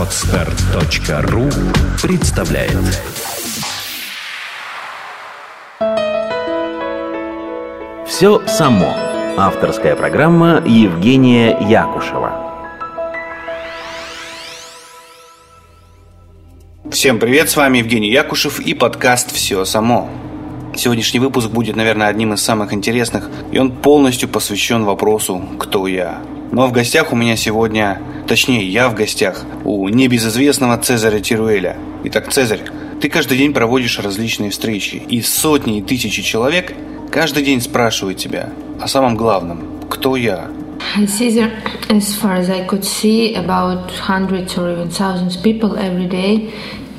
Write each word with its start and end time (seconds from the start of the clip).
Отстар.ру 0.00 1.50
представляет 2.00 2.72
Все 8.06 8.46
само. 8.46 8.94
Авторская 9.36 9.94
программа 9.96 10.62
Евгения 10.66 11.54
Якушева. 11.68 12.32
Всем 16.90 17.18
привет, 17.18 17.50
с 17.50 17.56
вами 17.56 17.76
Евгений 17.78 18.10
Якушев 18.10 18.58
и 18.58 18.72
подкаст 18.72 19.30
«Все 19.34 19.66
само». 19.66 20.08
Сегодняшний 20.74 21.20
выпуск 21.20 21.50
будет, 21.50 21.76
наверное, 21.76 22.06
одним 22.06 22.32
из 22.32 22.40
самых 22.40 22.72
интересных, 22.72 23.28
и 23.52 23.58
он 23.58 23.70
полностью 23.70 24.30
посвящен 24.30 24.86
вопросу 24.86 25.42
«Кто 25.58 25.86
я?». 25.86 26.22
Но 26.52 26.66
в 26.66 26.72
гостях 26.72 27.12
у 27.12 27.16
меня 27.16 27.36
сегодня, 27.36 28.00
точнее, 28.26 28.66
я 28.68 28.88
в 28.88 28.94
гостях 28.94 29.44
у 29.64 29.88
небезызвестного 29.88 30.78
Цезаря 30.78 31.20
Тируэля. 31.20 31.76
Итак, 32.04 32.32
Цезарь, 32.32 32.64
ты 33.00 33.08
каждый 33.08 33.38
день 33.38 33.52
проводишь 33.52 33.98
различные 34.00 34.50
встречи, 34.50 34.96
и 34.96 35.22
сотни 35.22 35.78
и 35.78 35.82
тысячи 35.82 36.22
человек 36.22 36.74
каждый 37.12 37.44
день 37.44 37.60
спрашивают 37.60 38.18
тебя 38.18 38.50
о 38.80 38.88
самом 38.88 39.16
главном 39.16 39.64
«Кто 39.88 40.16
я?». 40.16 40.50
Caesar, 40.96 41.52
as 41.88 42.16
far 42.16 42.34
as 42.34 42.50
I 42.50 42.66
could 42.66 42.84
see, 42.84 43.34
about 43.36 43.92
hundreds 43.92 44.58
or 44.58 44.72
even 44.72 44.90
thousands 44.90 45.36
people 45.36 45.76
every 45.76 46.08
day 46.08 46.52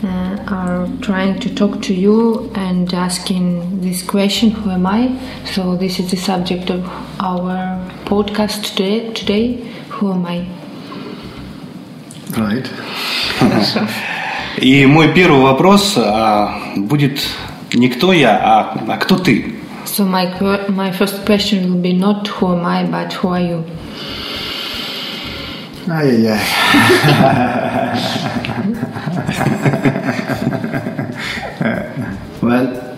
uh, 0.04 0.38
are 0.48 0.88
trying 1.02 1.40
to 1.40 1.54
talk 1.54 1.82
to 1.82 1.94
you 1.94 2.50
and 2.56 2.94
asking 2.94 3.82
this 3.82 4.02
question, 4.02 4.52
who 4.52 4.70
am 4.70 4.86
I? 4.86 5.18
So 5.46 5.76
this 5.76 6.00
is 6.00 6.10
the 6.10 6.18
subject 6.18 6.70
of 6.70 6.90
our 7.20 7.82
podcast 8.11 8.63
today, 8.75 9.13
today 9.13 9.59
who 9.91 10.13
am 10.13 10.27
I? 10.27 10.47
Right. 12.37 12.67
И 14.59 14.87
мой 14.87 15.13
первый 15.13 15.43
вопрос 15.43 15.95
а, 15.97 16.55
будет 16.77 17.21
не 17.75 17.89
кто 17.89 18.13
я, 18.13 18.37
а, 18.37 18.79
а 18.89 18.97
кто 18.97 19.17
ты? 19.17 19.55
So 19.85 20.05
my 20.05 20.27
que- 20.39 20.69
my 20.69 20.91
first 20.91 21.25
question 21.25 21.71
will 21.71 21.81
be 21.81 21.93
not 21.93 22.27
who 22.29 22.53
am 22.53 22.65
I, 22.67 22.85
but 22.85 23.13
who 23.23 23.29
are 23.31 23.41
you? 23.41 23.65
Ay, 25.89 26.27
ay, 26.27 26.27
ay. 26.27 26.39
well, 32.43 32.90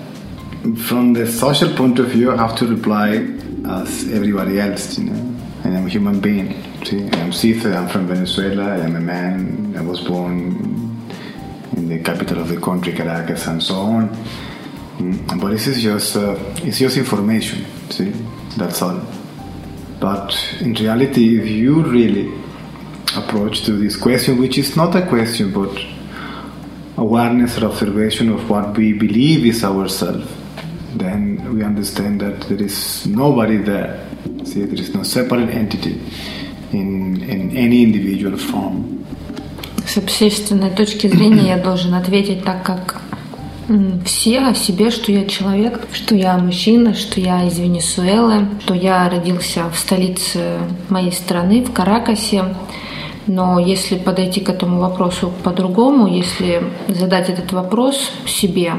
from 0.88 1.14
the 1.14 1.28
social 1.28 1.74
point 1.76 2.00
of 2.00 2.08
view, 2.08 2.32
I 2.32 2.38
have 2.38 2.56
to 2.58 2.68
reply 2.68 3.28
as 3.68 4.10
everybody 4.12 4.60
else, 4.60 4.98
you 4.98 5.06
know. 5.10 5.30
I 5.66 5.70
am 5.70 5.86
a 5.86 5.90
human 5.90 6.20
being. 6.20 6.56
See, 6.86 7.10
I'm 7.14 7.32
Cesar, 7.32 7.74
I'm 7.74 7.88
from 7.90 8.08
Venezuela, 8.08 8.74
I 8.74 8.80
am 8.80 8.96
a 8.96 9.00
man, 9.00 9.76
I 9.78 9.82
was 9.82 10.02
born 10.02 11.08
in 11.76 11.90
the 11.90 12.00
capital 12.00 12.40
of 12.40 12.50
the 12.50 12.60
country, 12.60 12.94
Caracas, 12.94 13.48
and 13.48 13.62
so 13.62 13.76
on. 13.76 14.10
Mm, 14.98 15.40
But 15.42 15.50
this 15.52 15.68
is 15.68 15.82
just, 15.82 16.16
uh, 16.16 16.36
it's 16.64 16.80
just 16.80 16.98
information, 16.98 17.66
see, 17.90 18.12
that's 18.58 18.82
all. 18.82 19.02
But 20.00 20.36
in 20.62 20.74
reality, 20.74 21.40
if 21.40 21.48
you 21.48 21.82
really 21.84 22.32
approach 23.16 23.64
to 23.66 23.72
this 23.74 23.96
question, 23.96 24.38
which 24.38 24.58
is 24.58 24.76
not 24.76 24.96
a 24.96 25.06
question 25.08 25.52
but 25.54 25.78
awareness 26.98 27.58
or 27.58 27.66
observation 27.66 28.30
of 28.30 28.50
what 28.50 28.78
we 28.78 28.94
believe 28.94 29.46
is 29.46 29.64
ourselves, 29.64 30.28
then 30.96 31.56
we 31.56 31.64
understand 31.64 32.22
that 32.22 32.42
there 32.48 32.62
is 32.62 33.06
nobody 33.06 33.58
there. 33.58 34.00
See, 34.46 34.64
there 34.64 34.80
is 34.80 34.94
no 34.94 35.04
separate 35.04 35.50
entity 35.50 36.02
in, 36.72 37.22
in 37.24 37.56
any 37.58 37.84
individual 37.84 38.38
form. 38.38 39.04
С 39.86 39.98
общественной 39.98 40.72
точки 40.72 41.08
зрения 41.08 41.50
я 41.50 41.58
должен 41.58 41.94
ответить 41.94 42.44
так, 42.44 42.64
как 42.64 43.02
все 44.06 44.40
о 44.40 44.54
себе, 44.54 44.92
что 44.92 45.12
я 45.12 45.26
человек, 45.26 45.88
что 45.94 46.16
я 46.16 46.38
мужчина, 46.38 46.94
что 46.94 47.20
я 47.20 47.46
из 47.48 47.58
Венесуэлы, 47.60 48.48
что 48.62 48.74
я 48.74 49.10
родился 49.10 49.70
в 49.70 49.78
столице 49.78 50.60
моей 50.90 51.12
страны, 51.12 51.64
в 51.64 51.72
Каракасе. 51.72 52.56
Но 53.26 53.58
если 53.60 53.98
подойти 53.98 54.42
к 54.42 54.50
этому 54.50 54.80
вопросу 54.80 55.32
по-другому, 55.44 56.08
если 56.08 56.64
задать 56.90 57.30
этот 57.30 57.54
вопрос 57.54 58.12
себе, 58.26 58.74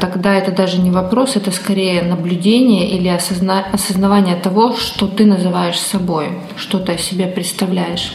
тогда 0.00 0.34
это 0.34 0.52
даже 0.52 0.80
не 0.80 0.90
вопрос, 0.90 1.36
это 1.36 1.50
скорее 1.50 2.02
наблюдение 2.02 2.88
или 2.90 3.08
осозна- 3.08 3.64
осознавание 3.72 4.36
того, 4.36 4.74
что 4.76 5.06
ты 5.06 5.24
называешь 5.24 5.78
собой, 5.78 6.28
что 6.56 6.78
ты 6.78 6.92
о 6.92 6.98
себе 6.98 7.26
представляешь. 7.26 8.12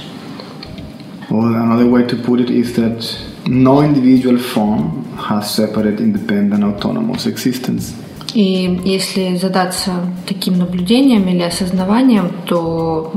Or 1.29 1.55
another 1.55 1.89
way 1.89 2.05
to 2.07 2.23
put 2.23 2.39
it 2.41 2.49
is 2.49 2.75
that 2.75 3.03
no 3.45 3.81
individual 3.81 4.37
form 4.37 5.05
has 5.29 5.49
separate, 5.55 5.99
independent, 5.99 6.63
autonomous 6.63 7.25
existence. 7.25 7.93
И 8.33 8.81
если 8.83 9.35
задаться 9.37 9.91
таким 10.27 10.57
наблюдением 10.57 11.27
или 11.27 11.43
осознаванием, 11.43 12.31
то 12.45 13.11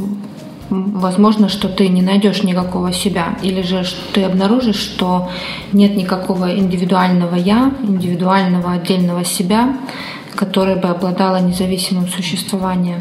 возможно, 0.71 1.49
что 1.49 1.69
ты 1.69 1.89
не 1.89 2.03
найдешь 2.03 2.43
никакого 2.43 2.93
себя, 2.93 3.39
или 3.43 3.63
же 3.63 3.85
ты 4.13 4.23
обнаружишь, 4.23 4.77
что 4.77 5.31
нет 5.73 5.97
никакого 5.97 6.57
индивидуального 6.57 7.37
я, 7.37 7.73
индивидуального 7.83 8.73
отдельного 8.73 9.25
себя, 9.25 9.77
которое 10.35 10.77
бы 10.77 10.89
обладало 10.89 11.41
независимым 11.41 12.09
существованием. 12.09 13.01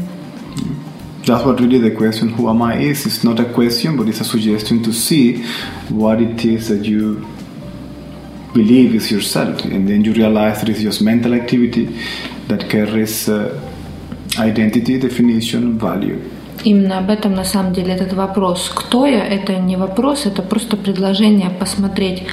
That's 1.26 1.44
what 1.44 1.58
really 1.58 1.80
the 1.80 1.90
question 1.90 2.28
who 2.28 2.48
am 2.48 2.62
I 2.62 2.76
is. 2.76 3.04
It's 3.04 3.24
not 3.24 3.40
a 3.40 3.44
question, 3.46 3.96
but 3.96 4.06
it's 4.08 4.20
a 4.20 4.24
suggestion 4.24 4.84
to 4.84 4.92
see 4.92 5.44
what 5.88 6.20
it 6.20 6.44
is 6.44 6.68
that 6.68 6.84
you 6.84 7.26
believe 8.54 8.94
is 8.94 9.10
yourself. 9.10 9.64
And 9.64 9.88
then 9.88 10.04
you 10.04 10.12
realize 10.12 10.60
that 10.60 10.68
it's 10.68 10.80
just 10.80 11.02
mental 11.02 11.34
activity 11.34 11.98
that 12.46 12.70
carries 12.70 13.28
uh, 13.28 13.60
identity, 14.38 15.00
definition, 15.00 15.76
value. 15.76 16.20
Именно 16.66 16.98
об 16.98 17.10
этом 17.10 17.32
на 17.32 17.44
самом 17.44 17.72
деле 17.72 17.94
этот 17.94 18.12
вопрос. 18.12 18.72
Кто 18.74 19.06
я? 19.06 19.24
Это 19.24 19.54
не 19.54 19.76
вопрос, 19.76 20.26
это 20.26 20.42
просто 20.42 20.76
предложение 20.76 21.48
посмотреть, 21.48 22.24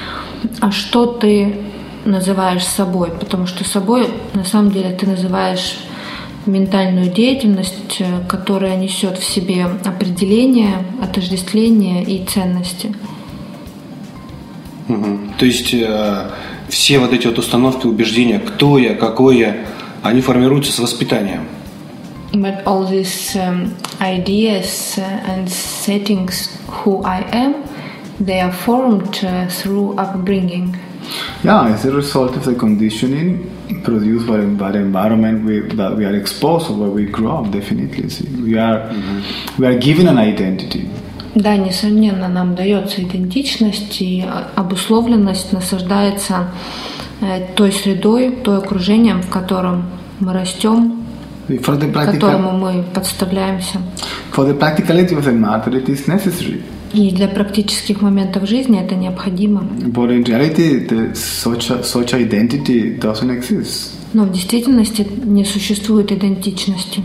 а 0.60 0.72
что 0.72 1.06
ты 1.06 1.58
называешь 2.04 2.66
собой. 2.66 3.12
Потому 3.12 3.46
что 3.46 3.64
собой 3.64 4.08
на 4.34 4.44
самом 4.44 4.72
деле 4.72 4.90
ты 4.90 5.06
называешь 5.06 5.78
ментальную 6.48 7.12
деятельность, 7.12 7.98
э, 8.00 8.06
которая 8.28 8.76
несет 8.76 9.20
в 9.20 9.24
себе 9.24 9.68
определение, 9.86 10.84
отождествление 11.00 12.04
и 12.04 12.26
ценности. 12.26 12.92
Мгм. 14.88 15.34
То 15.38 15.46
есть 15.46 15.76
э, 15.76 16.30
все 16.70 16.98
вот 16.98 17.14
эти 17.14 17.28
вот 17.28 17.38
установки, 17.38 17.86
убеждения, 17.86 18.40
кто 18.40 18.80
я, 18.80 18.96
какой 18.96 19.38
я, 19.38 19.58
они 20.02 20.22
формируются 20.22 20.72
с 20.72 20.80
воспитанием. 20.80 21.46
But 22.34 22.66
all 22.66 22.86
these 22.86 23.36
um, 23.36 23.78
ideas 24.02 24.98
uh, 24.98 25.02
and 25.02 25.50
settings, 25.50 26.60
who 26.68 27.04
I 27.04 27.22
am, 27.32 27.64
they 28.20 28.42
are 28.42 28.52
formed 28.52 29.24
uh, 29.24 29.48
through 29.50 29.96
upbringing. 29.98 30.76
Yeah, 31.44 31.74
it's 31.74 31.86
a 31.86 31.92
result 31.92 32.36
of 32.36 32.46
the 32.46 32.56
conditioning 32.56 33.50
produced 33.84 34.28
by, 34.28 34.38
by 34.46 34.72
the 34.72 34.80
environment 34.80 35.46
we, 35.46 35.60
that 35.76 35.96
we 35.96 36.06
are 36.06 36.16
exposed 36.16 36.72
or 36.72 36.78
where 36.78 36.90
we 36.90 37.06
grow 37.06 37.38
up, 37.38 37.52
definitely. 37.52 38.10
See, 38.10 38.28
we, 38.42 38.58
are, 38.58 38.92
we 39.60 39.68
are 39.68 39.78
given 39.78 40.08
an 40.08 40.18
identity. 40.18 40.90
Да, 41.36 41.58
несомненно, 41.58 42.28
нам 42.28 42.54
дается 42.54 43.02
идентичность 43.02 44.02
и 44.02 44.22
а, 44.22 44.50
обусловленность 44.56 45.52
насаждается 45.52 46.50
э, 47.22 47.48
той 47.56 47.72
средой, 47.72 48.30
той 48.44 48.60
окружением, 48.60 49.24
в 49.24 49.30
котором 49.32 49.86
мы 50.20 50.32
растем, 50.32 51.04
которому 51.48 52.52
мы 52.52 52.84
подставляемся. 52.94 53.80
for 54.32 54.46
the 54.46 54.54
practicality 54.54 55.16
of 55.16 55.26
the 55.26 55.32
matter, 55.32 55.76
it 55.76 55.88
is 55.88 56.08
necessary. 56.08 56.62
И 56.94 57.10
для 57.12 57.28
практических 57.28 58.02
моментов 58.02 58.48
жизни 58.48 58.80
это 58.80 58.96
необходимо. 58.96 59.62
But 59.88 60.12
in 60.12 60.24
reality, 60.24 60.88
the, 60.88 61.16
such, 61.16 61.72
a, 61.72 61.84
such 61.84 62.14
identity 62.14 63.00
doesn't 63.00 63.32
exist. 63.32 63.94
Но 64.14 64.26
в 64.26 64.32
действительности 64.32 65.08
не 65.26 65.44
существует 65.44 66.12
идентичности. 66.12 67.02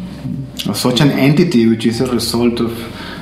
Such 0.67 1.01
an 1.01 1.11
entity 1.13 1.67
which 1.67 1.87
is 1.87 2.03
a 2.03 2.07
result 2.07 2.61
of 2.61 2.73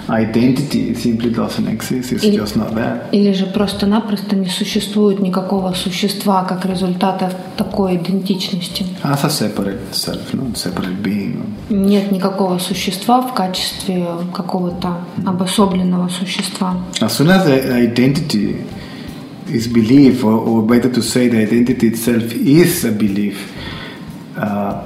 identity 0.09 0.95
simply 0.95 1.31
doesn't 1.31 1.67
exist. 1.69 2.13
It's 2.13 2.25
Или- 2.25 2.39
just 2.39 2.57
not 2.57 2.75
there. 2.75 3.09
Или 3.13 3.33
же 3.33 3.47
просто-напросто 3.47 4.37
не 4.37 4.49
существует 4.49 5.21
никакого 5.21 5.73
существа 5.73 6.45
как 6.45 6.65
результата 6.67 7.33
такой 7.57 7.97
идентичности. 7.97 8.85
As 9.03 9.25
a 9.25 9.29
separate 9.29 9.93
self, 9.93 10.33
no 10.33 10.53
separate 10.55 11.03
being. 11.03 11.45
Нет 11.71 12.13
никакого 12.13 12.59
существа 12.59 13.21
в 13.21 13.35
качестве 13.35 14.07
какого-то 14.33 14.99
обособленного 15.25 16.09
существа. 16.09 16.77
As 17.01 17.17
soon 17.19 17.29
as 17.31 17.45
the 17.47 17.73
identity 17.73 18.57
is 19.49 19.67
belief, 19.67 20.25
or, 20.25 20.35
or 20.35 20.63
better 20.63 20.89
to 20.93 21.03
say, 21.03 21.29
the 21.29 21.39
identity 21.39 21.89
itself 21.89 22.33
is 22.35 22.85
a 22.85 22.93
belief, 22.93 23.37
uh, 24.37 24.83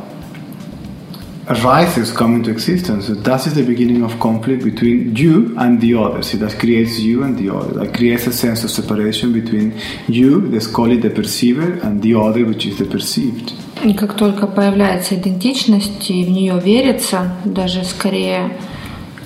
arises, 1.50 2.12
come 2.12 2.36
into 2.36 2.50
existence. 2.50 3.08
That 3.08 3.46
is 3.46 3.54
the 3.54 3.64
beginning 3.64 4.02
of 4.02 4.18
conflict 4.20 4.62
between 4.64 5.16
you 5.16 5.54
and 5.58 5.80
the 5.80 5.94
other. 5.94 6.22
See, 6.22 6.38
that 6.38 6.58
creates 6.58 7.00
you 7.00 7.24
and 7.24 7.36
the 7.36 7.50
other. 7.50 7.72
That 7.80 7.94
creates 7.94 8.26
a 8.26 8.32
sense 8.32 8.62
of 8.64 8.70
separation 8.70 9.32
between 9.32 9.74
you, 10.08 10.40
let's 10.52 10.68
call 10.68 10.90
it 10.92 11.02
the 11.02 11.10
perceiver, 11.10 11.78
and 11.82 12.02
the 12.02 12.14
other, 12.14 12.44
which 12.44 12.66
is 12.66 12.78
the 12.78 12.86
perceived. 12.86 13.52
И 13.82 13.94
как 13.94 14.14
только 14.14 14.46
появляется 14.46 15.14
идентичность, 15.16 16.10
и 16.10 16.24
в 16.24 16.30
нее 16.30 16.60
верится, 16.62 17.32
даже 17.44 17.82
скорее 17.84 18.50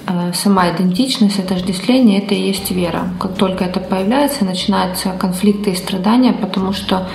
э, 0.07 0.33
сама 0.33 0.71
идентичность, 0.71 1.41
отождествление, 1.41 2.21
это 2.21 2.35
и 2.35 2.49
есть 2.49 2.71
вера. 2.71 3.09
Как 3.21 3.35
только 3.35 3.65
это 3.65 3.81
появляется, 3.81 4.45
начинаются 4.45 5.11
конфликты 5.19 5.73
и 5.73 5.75
страдания, 5.75 6.33
потому 6.33 6.73
что 6.73 7.09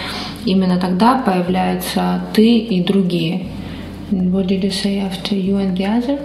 именно 0.45 0.77
тогда 0.77 1.15
появляются 1.15 2.21
ты 2.33 2.57
и 2.57 2.83
другие. 2.83 3.47
What 4.10 4.46
did 4.46 4.62
you 4.64 4.70
say 4.70 4.98
after 5.00 5.34
you 5.34 5.56
and 5.58 5.76
the 5.76 5.86
other? 5.86 6.18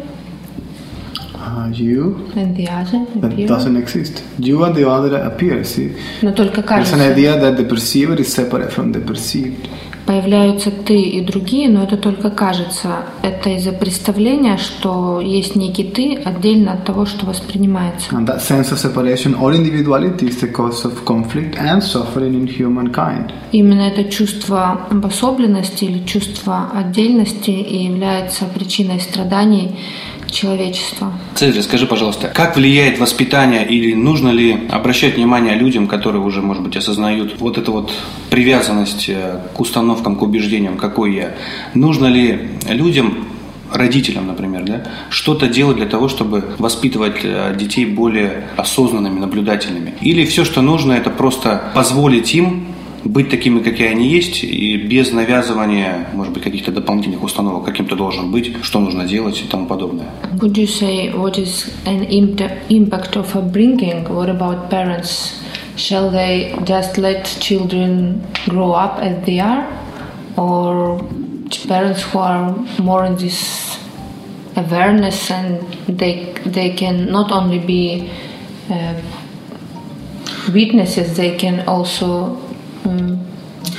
Uh, 1.36 1.70
you 1.74 2.30
And 2.36 2.56
the 2.56 2.68
other 2.68 3.06
that 3.22 3.34
appear? 3.34 3.48
doesn't 3.48 3.76
exist. 3.78 4.24
You 4.38 4.64
and 4.66 4.76
the 4.76 4.88
other 4.90 5.16
appear. 5.24 5.64
See, 5.64 5.96
Но 6.22 6.32
только 6.32 6.62
there's 6.62 6.92
кажется. 6.92 6.96
an 6.96 7.02
idea 7.02 7.40
that 7.40 7.58
the 7.58 7.64
perceiver 7.64 8.16
is 8.20 8.32
separate 8.32 8.72
from 8.72 8.92
the 8.92 9.00
perceived. 9.00 9.68
Появляются 10.07 10.71
ты 10.71 11.01
и 11.01 11.21
другие, 11.23 11.69
но 11.71 11.83
это 11.83 11.97
только 11.97 12.31
кажется. 12.31 13.07
Это 13.23 13.51
из-за 13.51 13.73
представления, 13.73 14.59
что 14.59 15.21
есть 15.21 15.57
некий 15.57 15.85
ты 15.85 16.15
отдельно 16.17 16.75
от 16.75 16.85
того, 16.85 17.07
что 17.07 17.25
воспринимается. 17.25 18.11
And 18.13 18.27
that 18.27 18.41
sense 18.41 18.71
of 18.71 18.79
separation 18.79 19.35
or 19.41 19.53
individuality 19.55 20.29
is 20.29 20.41
the 20.41 20.53
cause 20.53 20.85
of 20.85 21.05
conflict 21.05 21.57
and 21.57 21.83
suffering 21.83 22.35
in 22.35 22.47
humankind. 22.47 23.33
Именно 23.53 23.83
это 23.83 24.05
чувство 24.05 24.87
обособленности 24.91 25.85
или 25.85 26.05
чувство 26.05 26.71
отдельности 26.75 27.51
и 27.51 27.85
является 27.85 28.45
причиной 28.45 29.01
страданий 29.01 29.77
человечества. 30.35 31.13
Цезарь, 31.35 31.63
скажи, 31.63 31.87
пожалуйста, 31.87 32.29
как 32.29 32.57
влияет 32.57 32.99
воспитание 32.99 33.67
или 33.67 33.95
нужно 33.95 34.31
ли 34.31 34.69
обращать 34.71 35.17
внимание 35.17 35.55
людям, 35.55 35.87
которые 35.87 36.23
уже, 36.23 36.43
может 36.43 36.63
быть, 36.63 36.77
осознают 36.77 37.41
вот 37.41 37.59
эту 37.59 37.73
вот 37.73 37.93
привязанность 38.31 39.09
э, 39.09 39.41
к 39.55 39.61
установкам, 39.61 40.17
к 40.17 40.23
убеждениям, 40.23 40.77
какой 40.77 41.15
я? 41.15 41.35
Нужно 41.75 42.07
ли 42.07 42.51
людям 42.69 43.27
родителям, 43.73 44.27
например, 44.27 44.63
да, 44.65 44.83
что-то 45.11 45.49
делать 45.49 45.77
для 45.77 45.87
того, 45.87 46.09
чтобы 46.09 46.45
воспитывать 46.59 47.21
э, 47.23 47.55
детей 47.59 47.87
более 47.87 48.45
осознанными, 48.57 49.19
наблюдательными? 49.19 49.95
Или 50.01 50.25
все, 50.25 50.45
что 50.45 50.63
нужно, 50.63 50.93
это 50.93 51.11
просто 51.11 51.73
позволить 51.75 52.35
им 52.35 52.74
быть 53.05 53.31
такими, 53.31 53.61
какие 53.61 53.89
они 53.89 54.09
есть, 54.09 54.43
и 54.43 54.77
без 54.77 55.13
навязывания, 55.13 56.07
может 56.15 56.33
быть, 56.33 56.43
каких-то 56.43 56.73
дополнительных 56.73 57.23
установок, 57.23 57.65
каким 57.65 57.87
ты 57.87 57.97
должен 57.97 58.31
быть, 58.31 58.57
что 58.63 58.81
нужно 58.81 59.05
делать 59.05 59.41
и 59.45 59.49
тому 59.49 59.67
подобное. 59.67 60.07
Would 60.41 60.57
you 60.57 60.67
say 60.67 61.13
what 61.15 61.39
is 61.39 61.71
an 61.87 62.05
imp- 62.09 62.51
impact 62.69 63.17
of 63.17 63.35
upbringing? 63.35 64.07
What 64.09 64.29
about 64.29 64.71
parents? 64.71 65.41
Shall 65.77 66.11
they 66.11 66.55
just 66.65 66.99
let 66.99 67.25
children 67.41 68.23
grow 68.47 68.73
up 68.73 68.99
as 69.01 69.25
they 69.27 69.41
are, 69.41 69.67
or 70.37 71.01
parents 71.69 72.03
who 72.03 72.19
are 72.19 72.55
more 72.79 73.05
in 73.05 73.17
this 73.17 73.79
awareness 74.57 75.31
and 75.31 75.61
they 75.89 76.33
they 76.47 76.71
can 76.71 77.11
not 77.11 77.33
only 77.33 77.59
be 77.59 78.11
uh, 78.71 78.95
witnesses, 80.53 81.17
they 81.17 81.37
can 81.37 81.67
also 81.67 82.39
um, 82.86 83.20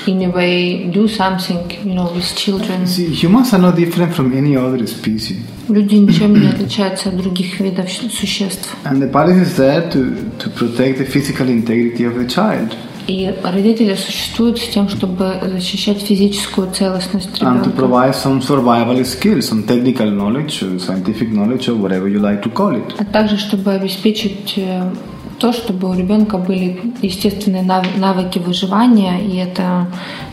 in 0.07 0.23
a 0.23 0.29
way 0.31 0.91
do 0.91 1.07
something, 1.09 1.71
you 1.85 1.95
know, 1.95 2.11
with 2.15 2.35
children. 2.37 2.87
See, 2.87 3.09
humans 3.09 3.53
are 3.55 3.59
no 3.61 3.73
different 3.73 4.15
from 4.15 4.33
any 4.37 4.57
other 4.57 4.87
species. 4.87 5.39
Люди 5.69 5.95
ничем 5.97 6.35
не 6.41 6.49
отличаются 6.49 7.11
от 7.11 7.17
других 7.17 7.61
видов 7.61 7.89
щ- 7.89 8.11
существ. 8.11 8.69
And 8.85 9.01
the 9.01 9.09
parent 9.11 9.43
is 9.43 9.57
there 9.57 9.89
to, 9.93 10.15
to 10.39 10.51
protect 10.51 10.99
the 10.99 11.05
physical 11.07 11.49
integrity 11.49 12.05
of 12.05 12.15
the 12.19 12.27
child 12.29 12.75
И 13.07 13.33
родители 13.43 13.95
существуют 13.95 14.59
с 14.59 14.69
тем, 14.69 14.89
чтобы 14.89 15.33
защищать 15.43 15.99
физическую 15.99 16.71
целостность 16.73 17.41
and 17.41 17.63
to 17.65 17.71
ребенка. 17.71 17.71
provide 17.71 18.15
some 18.15 18.41
survival 18.41 19.05
skills, 19.05 19.49
some 19.49 19.65
technical 19.67 20.09
knowledge, 20.11 20.63
or 20.63 20.79
scientific 20.79 21.31
knowledge, 21.33 21.69
or 21.69 21.77
whatever 21.77 22.07
you 22.09 22.21
like 22.21 22.43
to 22.43 22.53
call 22.53 22.73
it. 22.77 22.95
А 22.99 23.05
также, 23.05 23.37
чтобы 23.39 23.73
обеспечить 23.73 24.55
э, 24.57 24.83
то, 25.40 25.52
чтобы 25.54 25.90
у 25.90 25.94
ребенка 25.94 26.38
были 26.38 26.94
естественные 27.02 27.64
нав- 27.64 27.98
навыки 27.98 28.40
выживания, 28.40 29.20
и 29.20 29.36
это, 29.38 29.88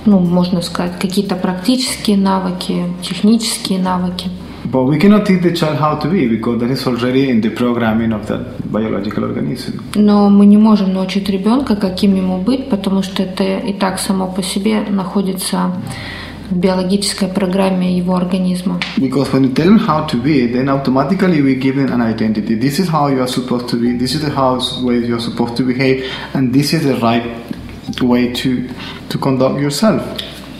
ну, 0.07 0.19
можно 0.19 0.63
сказать, 0.63 0.99
какие-то 1.01 1.35
практические 1.35 2.17
навыки, 2.17 2.85
технические 3.03 3.79
навыки. 3.79 4.29
But 4.65 4.87
we 4.87 4.97
cannot 5.01 5.27
teach 5.27 5.43
the 5.43 5.53
child 5.53 5.79
how 5.81 5.99
to 6.01 6.09
be 6.11 6.29
because 6.29 6.61
that 6.61 6.71
is 6.71 6.87
already 6.87 7.29
in 7.31 7.41
the 7.43 7.51
programming 7.51 8.13
of 8.13 8.27
that 8.29 8.47
biological 8.71 9.25
organism. 9.25 9.81
Но 9.97 10.31
мы 10.31 10.47
не 10.47 10.57
можем 10.57 10.93
научить 10.95 11.29
ребенка, 11.29 11.75
каким 11.75 12.15
ему 12.15 12.39
быть, 12.39 12.71
потому 12.71 13.03
что 13.03 13.25
это 13.25 13.43
и 13.43 13.73
так 13.73 13.99
само 13.99 14.29
по 14.29 14.43
себе 14.43 14.83
находится 14.89 15.73
в 16.53 16.59
биологической 16.59 17.29
программе 17.29 17.97
его 17.97 18.15
организма. 18.15 18.79
Because 18.99 19.33
when 19.33 19.45
you 19.45 19.55
tell 19.55 19.67
them 19.67 19.79
how 19.79 20.07
to 20.07 20.23
be, 20.23 20.47
then 20.47 20.69
automatically 20.69 21.41
we 21.41 21.55
give 21.55 21.77
them 21.77 21.91
an 21.93 22.03
identity. 22.03 22.55
This 22.55 22.79
is 22.79 22.89
how 22.89 23.09
you 23.09 23.21
are 23.21 23.29
supposed 23.29 23.69
to 23.69 23.77
be. 23.77 23.97
This 23.97 24.15
is 24.15 24.21
the 24.21 24.85
way 24.85 24.99
you 24.99 25.17
are 25.17 25.21
supposed 25.21 25.57
to 25.57 25.65
behave, 25.65 26.05
and 26.35 26.53
this 26.53 26.73
is 26.73 26.85
the 26.85 26.97
right 27.01 27.25
way 28.01 28.33
to 28.33 28.69
to 29.09 29.19
conduct 29.19 29.61
yourself. 29.61 30.03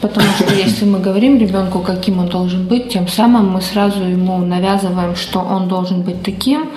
Потому 0.01 0.27
что 0.37 0.53
если 0.53 0.85
мы 0.85 0.99
говорим 0.99 1.39
ребенку, 1.39 1.79
каким 1.79 2.19
он 2.19 2.29
должен 2.29 2.67
быть, 2.67 2.89
тем 2.89 3.07
самым 3.07 3.51
мы 3.51 3.61
сразу 3.61 4.03
ему 4.03 4.39
навязываем, 4.39 5.15
что 5.15 5.39
он 5.39 5.69
должен 5.69 6.03
быть 6.03 6.25
таким, 6.25 6.71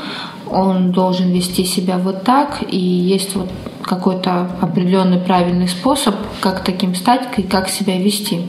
он 0.48 0.92
должен 0.92 1.32
вести 1.32 1.66
себя 1.66 1.98
вот 1.98 2.24
так, 2.24 2.62
и 2.70 2.78
есть 2.78 3.36
вот 3.36 3.50
какой-то 3.82 4.48
определенный 4.62 5.18
правильный 5.18 5.68
способ, 5.68 6.14
как 6.40 6.64
таким 6.64 6.94
стать 6.94 7.24
и 7.38 7.42
как 7.42 7.68
себя 7.68 7.98
вести. 7.98 8.42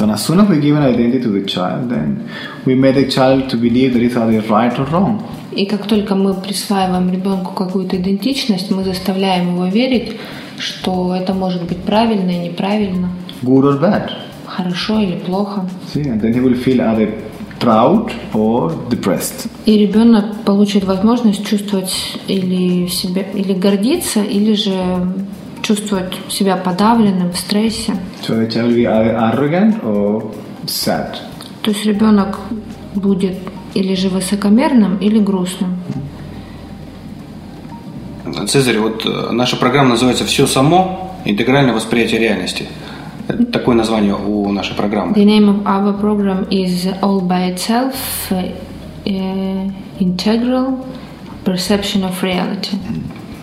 So 0.00 0.08
as 0.08 0.24
soon 0.24 0.40
as 0.40 0.48
we 0.48 0.58
give 0.60 0.76
an 0.76 0.82
identity 0.82 1.20
to 1.24 1.28
the 1.28 1.44
child, 1.44 1.90
then 1.90 2.26
we 2.64 2.74
make 2.74 2.94
the 2.94 3.06
child 3.06 3.50
to 3.50 3.58
believe 3.58 3.92
that 3.92 4.02
it's 4.02 4.16
either 4.16 4.40
right 4.48 4.72
or 4.78 4.86
wrong. 4.86 5.22
И 5.52 5.66
как 5.66 5.86
только 5.86 6.14
мы 6.14 6.32
присваиваем 6.32 7.12
ребенку 7.12 7.52
какую-то 7.52 7.98
идентичность, 7.98 8.70
мы 8.70 8.82
заставляем 8.82 9.56
его 9.56 9.66
верить, 9.66 10.16
что 10.58 11.14
это 11.14 11.34
может 11.34 11.64
быть 11.64 11.82
правильно 11.82 12.30
и 12.30 12.48
неправильно, 12.48 13.10
good 13.42 13.64
or 13.64 13.78
bad. 13.78 14.10
хорошо 14.46 15.00
или 15.00 15.16
плохо. 15.18 15.68
See, 15.92 16.08
and 16.08 16.18
then 16.18 16.32
he 16.32 16.40
will 16.40 16.56
feel 16.56 16.80
either 16.80 17.12
proud 17.58 18.10
or 18.32 18.72
depressed. 18.88 19.50
И 19.66 19.76
ребенок 19.76 20.44
получит 20.46 20.84
возможность 20.84 21.46
чувствовать 21.46 21.94
или 22.26 22.86
себя, 22.86 23.26
или 23.34 23.52
гордиться, 23.52 24.22
или 24.22 24.54
же 24.54 24.72
чувствовать 25.62 26.14
себя 26.28 26.56
подавленным 26.56 27.32
в 27.32 27.38
стрессе. 27.38 27.92
So 28.26 28.38
the 28.38 28.48
child 28.48 28.68
will 28.68 28.76
be 28.76 28.86
arrogant 28.86 29.82
or 29.82 30.34
sad. 30.66 31.16
То 31.62 31.70
есть 31.70 31.84
ребенок 31.84 32.38
будет 32.94 33.36
или 33.74 33.94
же 33.94 34.08
высокомерным, 34.08 34.96
или 34.98 35.18
грустным. 35.18 35.76
Цезарь, 38.46 38.78
вот 38.78 39.04
э, 39.04 39.32
наша 39.32 39.56
программа 39.56 39.90
называется 39.90 40.24
«Все 40.24 40.46
само. 40.46 41.16
Интегральное 41.24 41.74
восприятие 41.74 42.20
реальности». 42.20 42.66
Это 43.28 43.44
Такое 43.46 43.76
название 43.76 44.14
у 44.14 44.50
нашей 44.50 44.74
программы. 44.74 45.12
The 45.14 45.24
name 45.24 45.48
of 45.48 45.64
our 45.64 46.00
program 46.00 46.48
is 46.50 46.86
All 47.00 47.20
by 47.20 47.54
Itself, 47.54 47.94
uh, 48.30 49.72
Integral 50.00 50.84
Perception 51.44 52.04
of 52.04 52.22
Reality. 52.22 52.76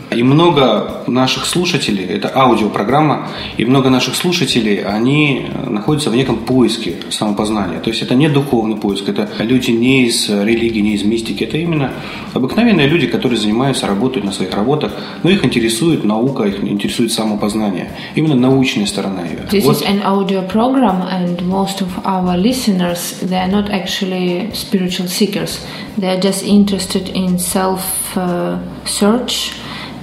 И 0.10 0.24
много 0.24 1.04
наших 1.08 1.46
слушателей, 1.46 2.06
это 2.06 2.32
аудиопрограмма, 2.34 3.28
и 3.58 3.66
много 3.66 3.90
наших 3.90 4.16
слушателей, 4.16 4.82
они 4.84 5.48
находятся 5.68 6.10
в 6.10 6.16
неком 6.16 6.38
поиске 6.38 6.96
самопознания. 7.10 7.80
То 7.80 7.90
есть 7.90 8.02
это 8.02 8.16
не 8.16 8.30
духовный 8.30 8.78
поиск, 8.78 9.10
это 9.10 9.30
люди 9.40 9.72
не 9.72 10.06
из 10.06 10.30
религии, 10.30 10.80
не 10.80 10.94
из 10.94 11.04
мистики, 11.04 11.44
это 11.44 11.58
именно 11.58 11.92
обыкновенные 12.34 12.88
люди, 12.88 13.08
которые 13.08 13.38
занимаются, 13.38 13.86
работают 13.86 14.26
на 14.26 14.32
своих 14.32 14.54
работах, 14.54 14.94
но 15.24 15.30
их 15.30 15.44
интересует 15.44 16.06
наука, 16.06 16.44
их 16.44 16.64
интересует 16.64 17.12
самопознание, 17.12 17.92
именно 18.16 18.36
научная 18.36 18.86
сторона 18.86 19.24
ее. 19.24 19.40
This 19.52 19.66
Вот 19.66 19.82
is 19.82 19.86
an 19.86 20.02
audio 20.04 20.48
program, 20.48 21.02
and 21.02 21.42
most 21.46 21.82
of 21.82 21.90
our 22.06 22.38
listeners 22.38 23.20
they 23.22 23.38
are 23.38 23.52
not 23.52 23.70
actually 23.70 24.50
spiritual 24.54 25.08
seekers. 25.08 25.60
They 25.98 26.08
are 26.08 26.20
just 26.20 26.44
interested 26.46 27.10
in 27.10 27.38
self 27.38 27.82
uh, 28.16 28.60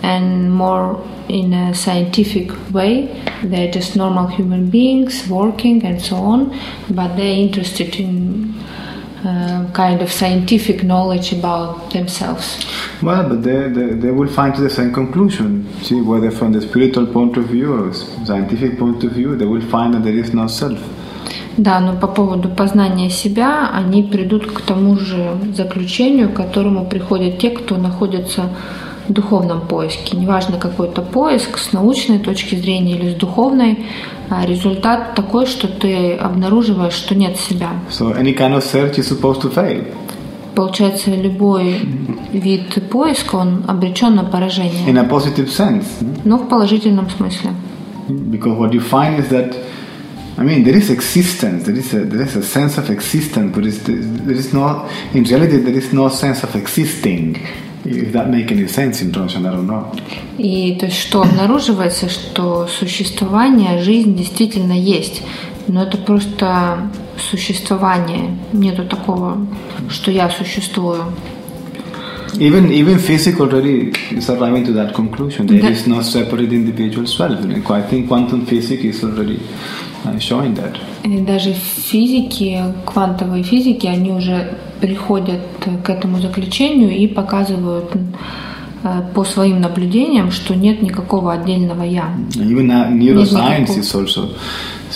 and 0.05 0.53
more 0.53 0.87
in 1.29 1.53
a 1.55 1.75
scientific 1.75 2.49
way. 2.73 2.93
They're 3.43 3.73
just 3.79 3.97
normal 3.97 4.27
human 4.27 4.69
beings 4.71 5.29
working 5.29 5.85
and 5.85 6.01
so 6.01 6.17
on, 6.17 6.41
but 6.91 7.17
they're 7.17 7.41
interested 7.47 7.97
in 7.97 8.55
uh, 9.25 9.71
kind 9.73 10.03
of 10.03 10.13
scientific 10.13 10.85
knowledge 10.85 11.33
about 11.33 11.91
themselves. 11.91 12.47
Well, 13.03 13.29
but 13.31 13.43
they, 13.43 13.69
they, 13.77 13.95
they 14.05 14.11
will 14.11 14.29
find 14.29 14.55
the 14.55 14.69
same 14.69 14.93
conclusion. 14.93 15.67
See, 15.83 16.01
whether 16.03 16.31
from 16.31 16.53
the 16.53 16.61
spiritual 16.61 17.07
point 17.07 17.37
of 17.39 17.47
view 17.47 17.73
or 17.73 17.95
scientific 18.27 18.79
point 18.79 19.03
of 19.05 19.13
view, 19.13 19.37
they 19.37 19.47
will 19.47 19.67
find 19.75 19.95
that 19.95 20.03
there 20.05 20.19
is 20.25 20.35
no 20.35 20.47
self. 20.47 20.79
Да, 21.57 21.79
но 21.79 21.95
по 21.95 22.09
поводу 22.09 22.49
познания 22.49 23.11
себя, 23.11 23.71
они 23.73 24.03
придут 24.03 24.51
к 24.53 24.61
тому 24.63 24.97
же 24.97 25.39
заключению, 25.57 26.29
к 26.31 26.35
которому 26.35 26.85
приходят 26.85 27.39
те, 27.39 27.51
кто 27.51 27.77
находится 27.77 28.51
духовном 29.09 29.63
поиске. 29.63 30.17
Неважно, 30.17 30.59
какой 30.59 30.89
это 30.89 31.03
поиск, 31.03 31.59
с 31.59 31.73
научной 31.73 32.19
точки 32.19 32.55
зрения 32.55 32.97
или 32.97 33.11
с 33.13 33.15
духовной, 33.15 33.87
а 34.31 34.47
результат 34.47 35.15
такой, 35.15 35.47
что 35.47 35.69
ты 35.69 36.15
обнаруживаешь, 36.15 36.95
что 36.95 37.15
нет 37.15 37.37
себя. 37.37 37.71
So 37.91 38.17
any 38.17 38.35
kind 38.37 38.55
of 38.55 38.65
search 38.65 38.99
is 38.99 39.09
supposed 39.09 39.43
to 39.43 39.53
fail. 39.53 39.85
Получается, 40.55 41.11
любой 41.11 41.81
вид 42.33 42.89
поиска, 42.91 43.37
он 43.37 43.65
обречен 43.67 44.15
на 44.15 44.25
поражение. 44.25 44.87
In 44.87 44.99
a 44.99 45.05
positive 45.05 45.49
sense. 45.49 45.85
Но 46.25 46.39
в 46.39 46.49
положительном 46.49 47.11
смысле. 47.11 47.51
Because 48.09 48.57
what 48.57 48.73
you 48.73 48.81
find 48.81 49.19
is 49.19 49.29
that, 49.31 49.55
I 50.37 50.43
mean, 50.45 50.63
there 50.63 50.77
is 50.77 50.91
existence, 50.91 51.65
there 51.65 51.77
is 51.77 51.93
a, 51.95 52.05
there 52.05 52.23
is 52.23 52.37
a 52.37 52.43
sense 52.43 52.79
of 52.79 52.91
existence, 52.91 53.53
but 53.55 53.65
there 53.65 54.37
is 54.37 54.53
no, 54.53 54.87
in 55.13 55.25
reality, 55.25 55.59
there 55.59 55.77
is 55.77 55.93
no 55.93 56.09
sense 56.09 56.45
of 56.45 56.55
existing. 56.55 57.39
И 60.39 60.75
то 60.77 60.87
есть 60.87 60.99
что 60.99 61.23
обнаруживается, 61.23 62.09
что 62.09 62.67
существование, 62.67 63.83
жизнь 63.83 64.17
действительно 64.17 64.73
есть, 64.73 65.23
но 65.67 65.83
это 65.83 65.97
просто 65.99 66.91
существование. 67.31 68.37
Нету 68.53 68.85
такого, 68.85 69.47
что 69.89 70.11
я 70.11 70.31
существую. 70.31 71.05
Even 72.41 72.73
even 72.73 72.99
physics 72.99 73.39
already 73.41 73.93
is 74.11 74.29
arriving 74.29 74.65
to 74.65 74.73
that 74.73 74.95
conclusion. 74.95 75.47
There 75.47 75.61
That- 75.61 75.73
is 75.73 75.87
no 75.87 76.03
separate 76.03 76.53
individual 76.53 77.07
self. 77.07 77.39
I 77.71 77.83
think 77.83 78.09
quantum 78.09 78.45
physics 78.47 78.85
is 78.85 79.05
already 79.05 79.39
uh, 80.05 80.19
showing 80.19 80.55
that. 80.55 80.79
И 81.05 81.21
даже 81.21 81.53
физики, 81.53 82.61
квантовые 82.87 83.43
физики, 83.45 83.87
они 83.87 84.11
уже 84.11 84.57
приходят 84.81 85.41
к 85.85 85.89
этому 85.91 86.21
заключению 86.21 86.91
и 86.97 87.07
показывают 87.07 87.95
э, 88.83 89.03
по 89.15 89.25
своим 89.25 89.61
наблюдениям, 89.61 90.31
что 90.31 90.55
нет 90.55 90.83
никакого 90.83 91.33
отдельного 91.33 91.85
я. 91.85 92.15
Even 92.37 92.71
uh, 92.71 92.91
neuroscience 92.91 93.77
is 93.79 93.95
also 93.95 94.31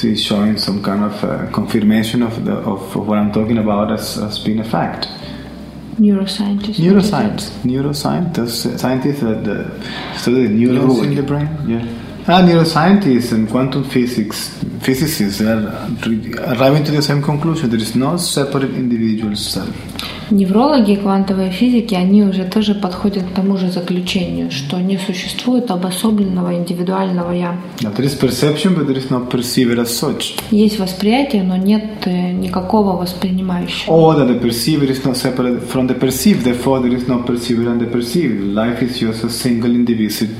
is 0.02 0.22
showing 0.22 0.56
some 0.56 0.82
kind 0.82 1.04
of 1.04 1.24
uh, 1.24 1.46
confirmation 1.52 2.22
of 2.22 2.44
the 2.44 2.54
of 2.64 2.96
what 2.96 3.18
I'm 3.18 3.32
talking 3.32 3.58
about 3.58 3.92
as, 3.92 4.18
as 4.18 4.38
being 4.38 4.60
a 4.60 4.64
fact. 4.64 5.08
Neuroscientist. 5.98 6.78
Neuroscience, 6.78 7.50
neuroscience, 7.64 8.34
those 8.34 8.80
scientists 8.80 9.20
that 9.20 9.46
uh, 9.48 10.16
study 10.16 10.46
the 10.46 10.48
neurons 10.50 10.98
in 11.00 11.14
the 11.16 11.22
brain. 11.22 11.48
Yeah. 11.66 11.84
Ah, 12.28 12.42
neuroscientists 12.42 13.32
and 13.32 13.48
quantum 13.50 13.82
physics, 13.84 14.62
physicists 14.80 15.40
are 15.40 15.88
arriving 16.54 16.84
to 16.84 16.92
the 16.92 17.02
same 17.02 17.22
conclusion. 17.22 17.70
There 17.70 17.80
is 17.80 17.96
no 17.96 18.16
separate 18.16 18.70
individual 18.74 19.34
self. 19.34 19.74
Неврологи 20.30 20.92
и 20.92 20.96
квантовые 20.96 21.50
физики, 21.50 21.94
они 21.94 22.22
уже 22.22 22.44
тоже 22.44 22.74
подходят 22.74 23.24
к 23.24 23.34
тому 23.34 23.56
же 23.56 23.70
заключению, 23.70 24.50
что 24.50 24.78
не 24.78 24.98
существует 24.98 25.70
обособленного 25.70 26.54
индивидуального 26.54 27.32
«я». 27.32 27.56
Now, 27.80 27.94
there 27.94 28.04
is 28.04 28.18
perception, 28.18 28.76
but 28.76 28.86
there 28.86 28.98
is 28.98 29.10
no 29.10 29.26
perceiver 29.26 29.78
as 29.80 29.88
such. 29.88 30.38
Есть 30.50 30.78
восприятие, 30.78 31.42
но 31.42 31.56
нет 31.56 31.84
э, 32.04 32.32
никакого 32.32 32.96
воспринимающего. 32.96 33.90
Or 33.90 34.16
that 34.16 34.28
the 34.28 34.40
perceiver 34.40 34.86
is 34.88 35.04
not 35.04 35.16
separate 35.16 35.62
from 35.62 35.88
the 35.88 35.98
perceived, 35.98 36.44
therefore 36.44 36.80
there 36.80 36.94
is 36.94 37.08
no 37.08 37.22
perceiver 37.24 37.68
and 37.68 37.80
the 37.80 37.90
perceived. 37.90 38.54
Life 38.54 38.82
is 38.82 38.98
just 38.98 39.24
a 39.24 39.30
single 39.30 39.70
indivisible. 39.70 40.34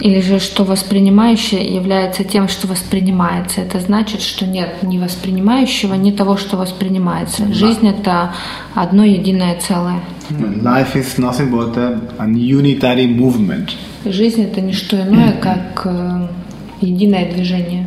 Или 0.00 0.20
же, 0.20 0.38
что 0.38 0.64
воспринимающее 0.64 1.74
является 1.74 2.24
тем, 2.24 2.48
что 2.48 2.66
воспринимается. 2.66 3.60
Это 3.60 3.80
значит, 3.80 4.22
что 4.22 4.46
нет 4.46 4.82
ни 4.82 4.98
воспринимающего, 4.98 5.94
ни 5.94 6.10
того, 6.10 6.36
что 6.36 6.56
воспринимается. 6.56 7.52
Жизнь— 7.52 7.86
это 7.88 8.32
одно 8.74 9.04
единое 9.04 9.58
целое. 9.60 10.00
Life 10.30 10.94
is 10.94 11.18
nothing 11.18 11.50
but 11.50 11.76
a, 11.76 12.00
an 12.18 12.34
unitary 12.34 13.06
movement. 13.06 13.70
Жизнь— 14.04 14.42
это 14.44 14.60
не 14.60 14.72
что 14.72 14.96
иное, 14.96 15.32
как 15.32 15.82
э, 15.84 16.28
единое 16.80 17.30
движение. 17.30 17.86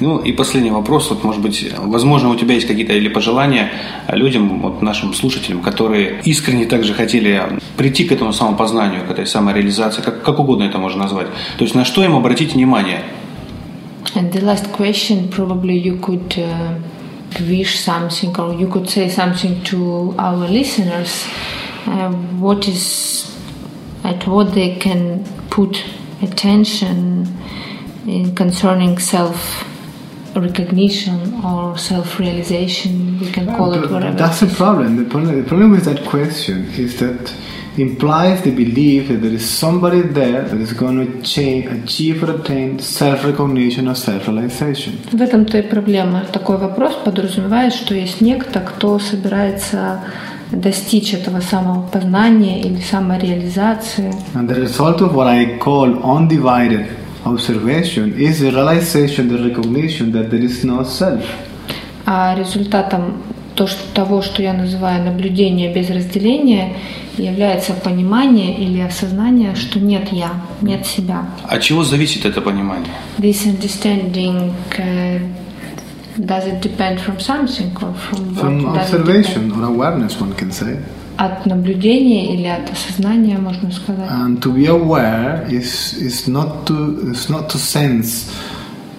Ну 0.00 0.18
и 0.18 0.32
последний 0.32 0.70
вопрос, 0.70 1.10
вот 1.10 1.24
может 1.24 1.42
быть, 1.42 1.70
возможно, 1.76 2.30
у 2.30 2.34
тебя 2.34 2.54
есть 2.54 2.66
какие-то 2.66 2.94
или 2.94 3.08
пожелания 3.08 3.70
людям, 4.08 4.60
вот 4.60 4.80
нашим 4.80 5.12
слушателям, 5.12 5.60
которые 5.60 6.22
искренне 6.24 6.64
также 6.64 6.94
хотели 6.94 7.42
прийти 7.76 8.04
к 8.04 8.12
этому 8.12 8.32
самопознанию, 8.32 9.04
к 9.06 9.10
этой 9.10 9.26
самореализации, 9.26 10.00
как, 10.00 10.22
как 10.22 10.38
угодно 10.38 10.64
это 10.64 10.78
можно 10.78 11.02
назвать. 11.02 11.26
То 11.58 11.64
есть 11.64 11.74
на 11.74 11.84
что 11.84 12.02
им 12.02 12.16
обратить 12.16 12.54
внимание? 12.54 13.02
And 14.14 14.32
the 14.32 14.40
last 14.40 14.72
question, 14.72 15.28
probably 15.28 15.76
you 15.76 16.00
could 16.00 16.34
uh, 16.38 16.78
wish 17.46 17.78
something 17.78 18.34
or 18.38 18.54
you 18.54 18.68
could 18.68 18.88
say 18.88 19.08
something 19.08 19.62
to 19.64 20.14
our 20.18 20.48
listeners. 20.48 21.26
Uh, 21.86 22.10
what 22.40 22.66
is 22.66 23.30
at 24.02 24.26
what 24.26 24.54
they 24.54 24.76
can 24.76 25.24
put 25.50 25.84
attention 26.22 27.26
in 28.06 28.34
concerning 28.34 28.98
self 28.98 29.64
recognition 30.35 31.41
or 31.43 31.77
self 31.77 32.19
realization. 32.19 33.19
We 33.19 33.31
can 33.31 33.47
call 33.47 33.73
it 33.73 33.89
whatever. 33.89 34.17
That's 34.17 34.41
the 34.41 34.47
problem. 34.47 34.97
The 34.97 35.09
problem. 35.09 35.41
The 35.41 35.47
problem 35.47 35.71
with 35.71 35.85
that 35.85 36.05
question 36.05 36.69
is 36.77 36.99
that 36.99 37.33
implies 37.77 38.41
the 38.43 38.51
belief 38.51 39.09
that 39.09 39.21
there 39.21 39.33
is 39.33 39.49
somebody 39.49 40.01
there 40.01 40.43
that 40.43 40.59
is 40.59 40.73
going 40.73 40.97
to 41.05 41.21
cha- 41.21 41.69
achieve 41.71 42.23
or 42.23 42.31
attain 42.35 42.79
self-recognition 42.79 43.87
or 43.87 43.95
self-realization. 43.95 44.93
В 45.11 45.21
этом-то 45.21 45.57
и 45.57 45.61
проблема. 45.61 46.25
Такой 46.31 46.57
вопрос 46.57 46.95
подразумевает, 47.03 47.73
что 47.73 47.93
есть 47.95 48.21
некто, 48.21 48.59
кто 48.59 48.99
собирается 48.99 50.03
достичь 50.51 51.13
этого 51.13 51.41
самопознания 51.41 52.61
или 52.61 52.79
самореализации. 52.79 54.13
And 54.35 54.47
the 54.47 54.55
result 54.55 55.01
of 55.01 55.13
what 55.13 55.27
I 55.27 55.57
call 55.59 55.97
undivided 56.03 56.87
observation 57.24 58.14
is 58.18 58.40
the 58.40 58.50
realization, 58.50 59.28
the 59.28 59.42
recognition 59.48 60.12
that 60.12 60.30
there 60.30 60.42
is 60.42 60.64
no 60.64 60.84
self. 60.84 61.24
А 62.06 62.34
результатом 62.34 63.22
то, 63.54 63.66
что, 63.66 63.82
того, 63.94 64.22
что 64.22 64.42
я 64.42 64.54
называю 64.54 65.04
наблюдение 65.04 65.72
без 65.72 65.90
разделения, 65.90 66.76
является 67.18 67.74
понимание 67.74 68.56
или 68.56 68.80
осознание, 68.80 69.54
что 69.54 69.78
нет 69.78 70.08
я, 70.12 70.32
нет 70.62 70.86
себя. 70.86 71.26
От 71.46 71.60
чего 71.62 71.84
зависит 71.84 72.24
это 72.24 72.40
понимание? 72.40 72.92
This 73.18 73.44
understanding, 73.46 74.54
uh, 74.78 75.20
does 76.16 76.46
it 76.46 76.62
depend 76.62 77.00
from 77.00 77.18
something 77.20 77.70
or 77.82 77.94
from 77.94 78.34
From 78.34 78.66
observation 78.66 79.52
or 79.52 79.64
awareness, 79.64 80.18
one 80.18 80.32
can 80.34 80.50
say. 80.50 80.78
От 81.20 81.44
наблюдения 81.44 82.34
или 82.34 82.46
от 82.46 82.70
осознания, 82.70 83.36
можно 83.36 83.70
сказать. 83.70 84.08
And 84.10 84.40
to 84.40 84.54
be 84.54 84.66
aware 84.66 85.46
is 85.50 85.94
is 86.00 86.26
not 86.26 86.64
to 86.66 87.12
is 87.12 87.28
not 87.28 87.50
to 87.50 87.58
sense 87.58 88.32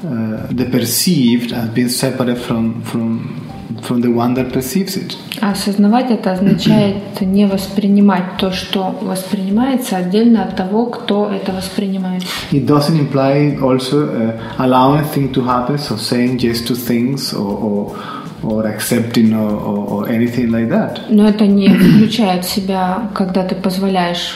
uh, 0.04 0.48
the 0.52 0.66
perceived 0.66 1.52
as 1.52 1.70
being 1.70 1.90
separate 1.90 2.38
from 2.38 2.84
from 2.84 3.42
from 3.82 4.02
the 4.02 4.12
one 4.12 4.36
that 4.36 4.52
perceives 4.54 4.96
it. 4.98 5.18
А 5.42 5.52
осознавать 5.52 6.12
это 6.12 6.34
означает 6.34 7.22
не 7.22 7.48
воспринимать 7.48 8.38
то, 8.38 8.52
что 8.52 8.96
воспринимается, 9.02 9.98
отдельно 9.98 10.44
от 10.44 10.56
того, 10.56 10.86
кто 10.86 11.28
это 11.28 11.52
воспринимает. 11.52 12.24
It 12.52 12.68
doesn't 12.68 13.00
imply 13.00 13.58
also 13.60 14.08
uh, 14.08 14.40
allowing 14.60 15.04
things 15.06 15.32
to 15.34 15.44
happen, 15.44 15.80
so 15.80 15.98
saying 15.98 16.40
yes 16.40 16.62
to 16.62 16.76
things 16.76 17.34
or 17.34 17.58
or, 17.58 17.96
or 18.44 18.66
accepting 18.66 19.34
or, 19.34 19.52
or, 19.52 19.88
or 19.88 20.10
anything 20.10 20.50
like 20.50 20.70
that. 20.70 21.02
Но 21.10 21.28
это 21.28 21.46
не 21.46 21.70
включает 21.70 22.46
в 22.46 22.50
себя, 22.50 23.10
когда 23.14 23.44
ты 23.44 23.56
позволяешь 23.56 24.36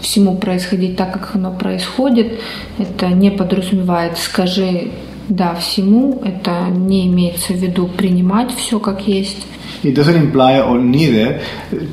всему 0.00 0.36
происходить 0.36 0.96
так, 0.96 1.12
как 1.12 1.30
оно 1.34 1.52
происходит. 1.52 2.40
Это 2.78 3.08
не 3.08 3.30
подразумевает 3.30 4.18
«скажи 4.18 4.90
да 5.28 5.54
всему». 5.54 6.20
Это 6.24 6.68
не 6.70 7.06
имеется 7.06 7.52
в 7.52 7.56
виду 7.56 7.86
принимать 7.86 8.50
все 8.54 8.78
как 8.78 9.06
есть. 9.06 9.46
It 9.82 9.94
doesn't 9.94 10.16
imply 10.16 10.60
or 10.60 10.80
neither 10.80 11.40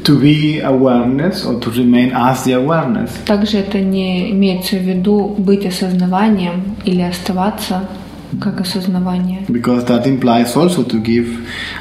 to 0.03 0.19
be 0.19 0.59
awareness 0.59 1.43
or 1.43 1.59
to 1.59 1.71
remain 1.71 2.11
as 2.13 2.45
the 2.45 2.53
awareness. 2.53 3.09
Также 3.25 3.57
это 3.57 3.79
не 3.79 4.31
имеется 4.31 4.75
в 4.75 4.81
виду 4.81 5.35
быть 5.37 5.65
осознаванием 5.65 6.75
или 6.85 7.01
оставаться 7.01 7.87
как 8.39 8.61
осознавание. 8.61 9.45
Because 9.47 9.85
that 9.85 10.05
implies 10.05 10.55
also 10.55 10.83
to 10.83 10.99
give 11.01 11.27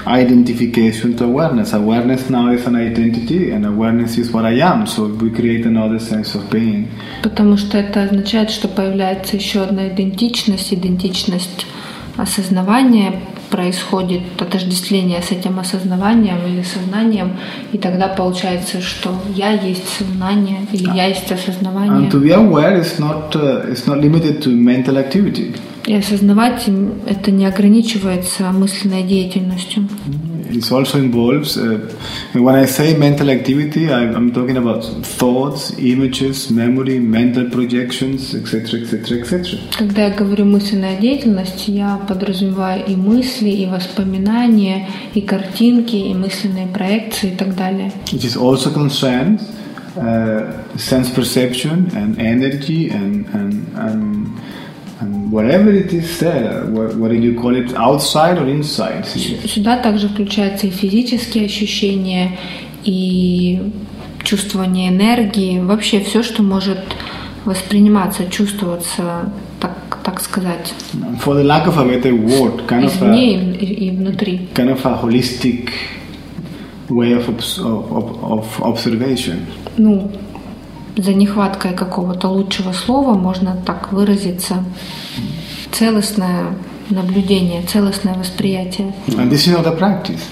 identification 0.06 1.16
to 1.16 1.24
awareness. 1.24 1.72
Awareness 1.72 2.30
now 2.30 2.50
is 2.52 2.66
an 2.66 2.76
identity, 2.76 3.50
and 3.50 3.66
awareness 3.66 4.16
is 4.18 4.32
what 4.32 4.44
I 4.44 4.60
am. 4.60 4.86
So 4.86 5.06
we 5.06 5.30
create 5.30 5.66
another 5.66 5.98
sense 5.98 6.34
of 6.34 6.48
being. 6.50 6.88
Потому 7.22 7.56
что 7.56 7.78
это 7.78 8.04
означает, 8.04 8.50
что 8.50 8.68
появляется 8.68 9.36
еще 9.36 9.62
одна 9.62 9.88
идентичность, 9.88 10.72
идентичность 10.72 11.66
осознавания, 12.16 13.20
происходит 13.50 14.22
отождествление 14.38 15.22
с 15.22 15.30
этим 15.30 15.58
осознаванием 15.58 16.38
или 16.46 16.62
сознанием, 16.62 17.32
и 17.72 17.78
тогда 17.78 18.08
получается, 18.08 18.80
что 18.80 19.14
я 19.34 19.52
есть 19.52 19.88
сознание 19.88 20.66
или 20.72 20.90
я 20.94 21.06
есть 21.06 21.30
осознавание. 21.30 22.08
And 22.08 22.10
to 22.10 22.20
be 22.20 22.32
aware 22.32 22.78
is 22.78 22.98
not 22.98 23.34
uh, 23.34 23.70
is 23.70 23.86
not 23.86 23.98
limited 24.00 24.42
to 24.42 24.50
mental 24.50 24.98
activity. 24.98 25.54
И 25.88 25.94
осознавать 25.94 26.68
это 27.06 27.30
не 27.30 27.46
ограничивается 27.46 28.52
мысленной 28.52 29.04
деятельностью. 29.04 29.88
It 30.50 30.70
also 30.70 30.98
involves, 30.98 31.56
uh, 31.56 31.78
when 32.34 32.54
I 32.54 32.66
say 32.66 32.94
mental 32.94 33.30
activity, 33.30 33.90
I, 33.90 34.04
I'm 34.04 34.32
talking 34.32 34.58
about 34.58 34.84
thoughts, 35.02 35.72
images, 35.78 36.50
memory, 36.50 36.98
mental 36.98 37.48
projections, 37.50 38.34
etc., 38.34 38.80
etc., 38.82 39.20
etc. 39.20 39.58
Когда 39.78 40.06
я 40.06 40.10
говорю 40.10 40.44
мысленная 40.44 40.98
деятельность, 40.98 41.68
я 41.68 41.98
подразумеваю 42.06 42.84
и 42.86 42.94
мысли, 42.94 43.48
и 43.48 43.66
воспоминания, 43.66 44.88
и 45.14 45.22
картинки, 45.22 45.96
и 45.96 46.12
мысленные 46.12 46.66
проекции 46.66 47.32
и 47.32 47.36
так 47.36 47.54
далее. 47.56 47.92
It 48.12 48.24
is 48.24 48.36
also 48.36 48.70
concerned 48.70 49.40
uh, 49.96 50.52
sense 50.76 51.10
perception 51.10 51.90
and 51.94 52.18
energy 52.18 52.90
and, 52.90 53.26
and, 53.32 53.66
and 53.74 54.28
and 55.28 55.32
whatever 55.32 55.70
it 55.70 55.92
is 55.92 56.18
there, 56.20 56.64
whether 56.66 57.14
you 57.14 57.40
call 57.40 57.54
it 57.54 57.74
outside 57.74 58.38
or 58.38 58.48
inside. 58.48 59.04
Сюда 59.46 59.78
также 59.78 60.08
включаются 60.08 60.66
и 60.66 60.70
физические 60.70 61.46
ощущения, 61.46 62.38
и 62.84 63.72
чувствование 64.22 64.88
энергии, 64.90 65.60
вообще 65.60 66.00
все, 66.00 66.22
что 66.22 66.42
может 66.42 66.78
восприниматься, 67.44 68.28
чувствоваться, 68.30 69.30
так, 69.60 69.98
так 70.04 70.20
сказать. 70.20 70.72
For 71.24 71.34
the 71.34 71.44
lack 71.44 71.66
of 71.66 71.78
a 71.78 71.84
better 71.84 72.14
word, 72.14 72.66
kind 72.66 72.84
Извне 72.84 73.36
of 73.36 73.54
a, 73.54 73.64
и, 73.64 73.86
и 73.86 73.90
внутри. 73.90 74.48
Kind 74.54 74.70
of 74.70 74.84
a 74.84 75.00
holistic 75.02 75.70
way 76.88 77.12
of, 77.12 77.28
of, 77.28 78.22
of 78.22 78.60
observation. 78.60 79.46
Ну, 79.76 80.10
за 80.96 81.12
нехваткой 81.12 81.74
какого-то 81.74 82.28
лучшего 82.28 82.72
слова 82.72 83.14
можно 83.14 83.56
так 83.64 83.92
выразиться. 83.92 84.64
Целостное 85.72 86.54
наблюдение, 86.90 87.62
целостное 87.62 88.14
восприятие. 88.14 88.94
And 89.08 89.30
this 89.30 89.46
is 89.46 89.54
not 89.54 89.66
a 89.66 89.76
practice. 89.76 90.22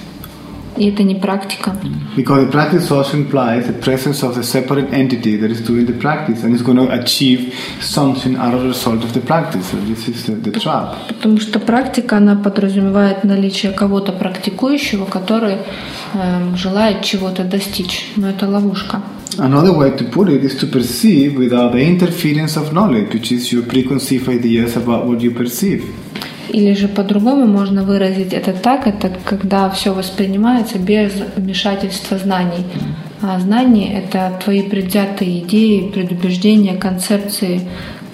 И 0.77 0.91
это 0.91 1.03
не 1.03 1.15
практика. 1.15 1.75
Because 2.17 2.47
the 2.47 2.53
practice 2.53 2.91
also 2.91 3.17
implies 3.17 3.67
the 3.67 3.73
presence 3.73 4.23
of 4.23 4.35
the 4.35 4.43
separate 4.43 4.93
entity 4.93 5.37
that 5.39 5.51
is 5.51 5.61
doing 5.61 5.87
the 5.87 5.99
practice 5.99 6.45
and 6.45 6.55
is 6.55 6.63
going 6.63 6.77
to 6.77 6.91
achieve 6.93 7.55
something 7.81 8.37
out 8.37 8.53
of 8.55 8.63
the 8.63 8.69
result 8.69 9.03
of 9.03 9.15
the 9.15 9.21
practice. 9.21 9.71
So 9.71 9.79
this 9.79 10.09
is 10.09 10.27
the, 10.27 10.35
the 10.35 10.61
trap. 10.61 10.95
Потому 11.09 11.41
что 11.41 11.59
практика, 11.59 12.19
она 12.19 12.37
подразумевает 12.37 13.25
наличие 13.25 13.73
кого-то 13.73 14.13
практикующего, 14.13 15.07
который 15.07 15.57
э, 16.15 16.57
желает 16.57 17.03
чего-то 17.03 17.45
достичь. 17.45 18.13
Но 18.17 18.29
это 18.29 18.47
ловушка. 18.47 19.01
Another 19.39 19.73
way 19.73 19.91
to 19.91 20.05
put 20.05 20.29
it 20.31 20.43
is 20.43 20.55
to 20.61 20.67
perceive 20.67 21.37
without 21.37 21.73
the 21.73 21.81
interference 21.81 22.57
of 22.57 22.73
knowledge, 22.73 23.13
which 23.13 23.31
is 23.33 23.53
your 23.53 23.63
preconceived 23.63 24.29
ideas 24.29 24.77
about 24.77 25.07
what 25.07 25.21
you 25.21 25.31
perceive. 25.31 25.85
Или 26.49 26.75
же 26.75 26.89
по-другому 26.89 27.47
можно 27.47 27.83
выразить 27.83 28.33
это 28.33 28.53
так, 28.53 28.87
это 28.87 29.13
когда 29.25 29.69
все 29.69 29.93
воспринимается 29.93 30.79
без 30.79 31.13
вмешательства 31.37 32.17
знаний. 32.19 32.65
А 33.21 33.39
знания— 33.41 34.03
это 34.05 34.39
твои 34.43 34.63
предвзятые 34.63 35.41
идеи, 35.41 35.91
предубеждения, 35.91 36.77
концепции 36.77 37.61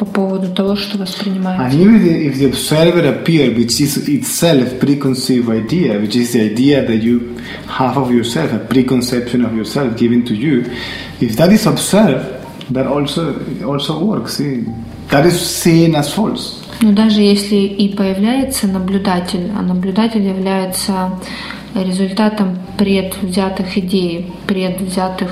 по 0.03 0.07
поводу 0.07 0.49
того, 0.49 0.75
что 0.75 0.99
воспринимается. 0.99 1.65
And 1.65 1.81
even 1.81 2.27
if 2.27 2.37
the 2.37 2.47
observer 2.47 3.07
appear, 3.07 3.55
which 3.55 3.81
is 3.81 3.97
itself 4.09 4.81
preconceived 4.81 5.49
idea, 5.49 6.01
which 6.01 6.17
is 6.17 6.33
the 6.33 6.41
idea 6.41 6.85
that 6.85 7.01
you 7.01 7.39
have 7.69 7.97
of 7.97 8.11
yourself, 8.11 8.53
a 8.53 8.59
preconception 8.59 9.45
of 9.45 9.55
yourself 9.55 9.97
given 9.97 10.25
to 10.25 10.35
you, 10.35 10.65
if 11.21 11.37
that 11.37 11.53
is 11.53 11.67
observed, 11.67 12.25
that 12.71 12.89
also 12.89 13.37
also 13.65 14.05
works. 14.05 14.39
See? 14.39 14.65
That 15.11 15.25
is 15.25 15.39
seen 15.41 15.95
as 15.95 16.13
false. 16.13 16.59
Но 16.81 16.91
даже 16.93 17.21
если 17.21 17.55
и 17.55 17.95
появляется 17.95 18.67
наблюдатель, 18.67 19.53
а 19.57 19.63
наблюдатель 19.63 20.27
является 20.27 21.13
результатом 21.77 22.59
предвзятых 22.77 23.79
идей, 23.79 24.33
предвзятых 24.49 25.31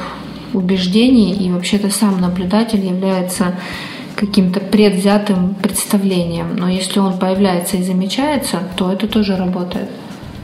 убеждений, 0.55 1.33
и 1.33 1.50
вообще-то 1.50 1.91
сам 1.91 2.21
наблюдатель 2.21 2.85
является 2.85 3.55
каким-то 4.21 4.61
предвзятым 4.61 5.54
представлением. 5.54 6.54
Но 6.56 6.69
если 6.69 7.00
он 7.00 7.19
появляется 7.19 7.78
и 7.78 7.83
замечается, 7.83 8.59
то 8.76 8.93
это 8.93 9.09
тоже 9.09 9.35
работает. 9.35 9.89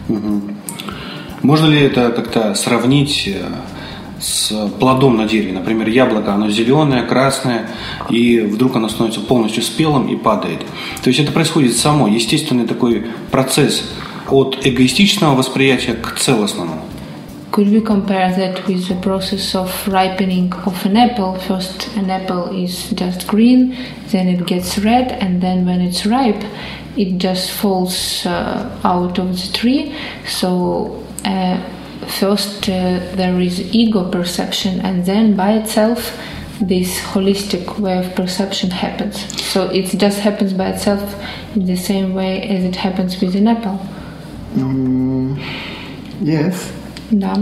Угу. 0.08 0.40
Можно 1.42 1.66
ли 1.66 1.80
это 1.80 2.10
как-то 2.10 2.54
сравнить 2.54 3.28
э, 3.28 3.42
с 4.18 4.70
плодом 4.80 5.18
на 5.18 5.26
дереве. 5.26 5.52
Например, 5.52 5.88
яблоко, 5.88 6.32
оно 6.32 6.48
зеленое, 6.48 7.02
красное, 7.02 7.68
и 8.08 8.40
вдруг 8.40 8.76
оно 8.76 8.88
становится 8.88 9.20
полностью 9.20 9.62
спелым 9.62 10.08
и 10.08 10.16
падает. 10.16 10.60
То 11.02 11.10
есть 11.10 11.20
это 11.20 11.32
происходит 11.32 11.76
само, 11.76 12.08
естественный 12.08 12.66
такой 12.66 13.04
процесс 13.30 13.84
от 14.30 14.58
эгоистичного 14.64 15.34
восприятия 15.34 15.92
к 15.92 16.18
целостному. 16.18 16.80
Could 17.56 17.70
we 17.70 17.80
compare 17.80 18.30
that 18.36 18.66
with 18.66 18.86
the 18.86 18.96
process 18.96 19.54
of 19.54 19.88
ripening 19.88 20.52
of 20.66 20.84
an 20.84 20.94
apple? 20.94 21.36
First, 21.36 21.88
an 21.96 22.10
apple 22.10 22.54
is 22.54 22.90
just 22.90 23.26
green, 23.26 23.74
then 24.08 24.28
it 24.28 24.44
gets 24.44 24.78
red, 24.78 25.12
and 25.22 25.40
then 25.40 25.64
when 25.64 25.80
it's 25.80 26.04
ripe, 26.04 26.44
it 26.98 27.16
just 27.16 27.50
falls 27.50 28.26
uh, 28.26 28.78
out 28.84 29.18
of 29.18 29.40
the 29.40 29.50
tree. 29.54 29.96
So, 30.28 31.02
uh, 31.24 31.58
first 32.20 32.68
uh, 32.68 33.00
there 33.16 33.40
is 33.40 33.74
ego 33.74 34.10
perception, 34.10 34.80
and 34.80 35.06
then 35.06 35.34
by 35.34 35.52
itself, 35.52 36.14
this 36.60 37.00
holistic 37.00 37.78
way 37.78 37.96
of 37.96 38.14
perception 38.14 38.70
happens. 38.70 39.16
So, 39.42 39.70
it 39.70 39.86
just 39.98 40.18
happens 40.18 40.52
by 40.52 40.72
itself 40.72 41.02
in 41.56 41.64
the 41.64 41.76
same 41.76 42.12
way 42.12 42.42
as 42.50 42.64
it 42.64 42.76
happens 42.76 43.18
with 43.22 43.34
an 43.34 43.48
apple. 43.48 43.80
Mm, 44.56 45.42
yes. 46.20 46.70
Да. 47.11 47.33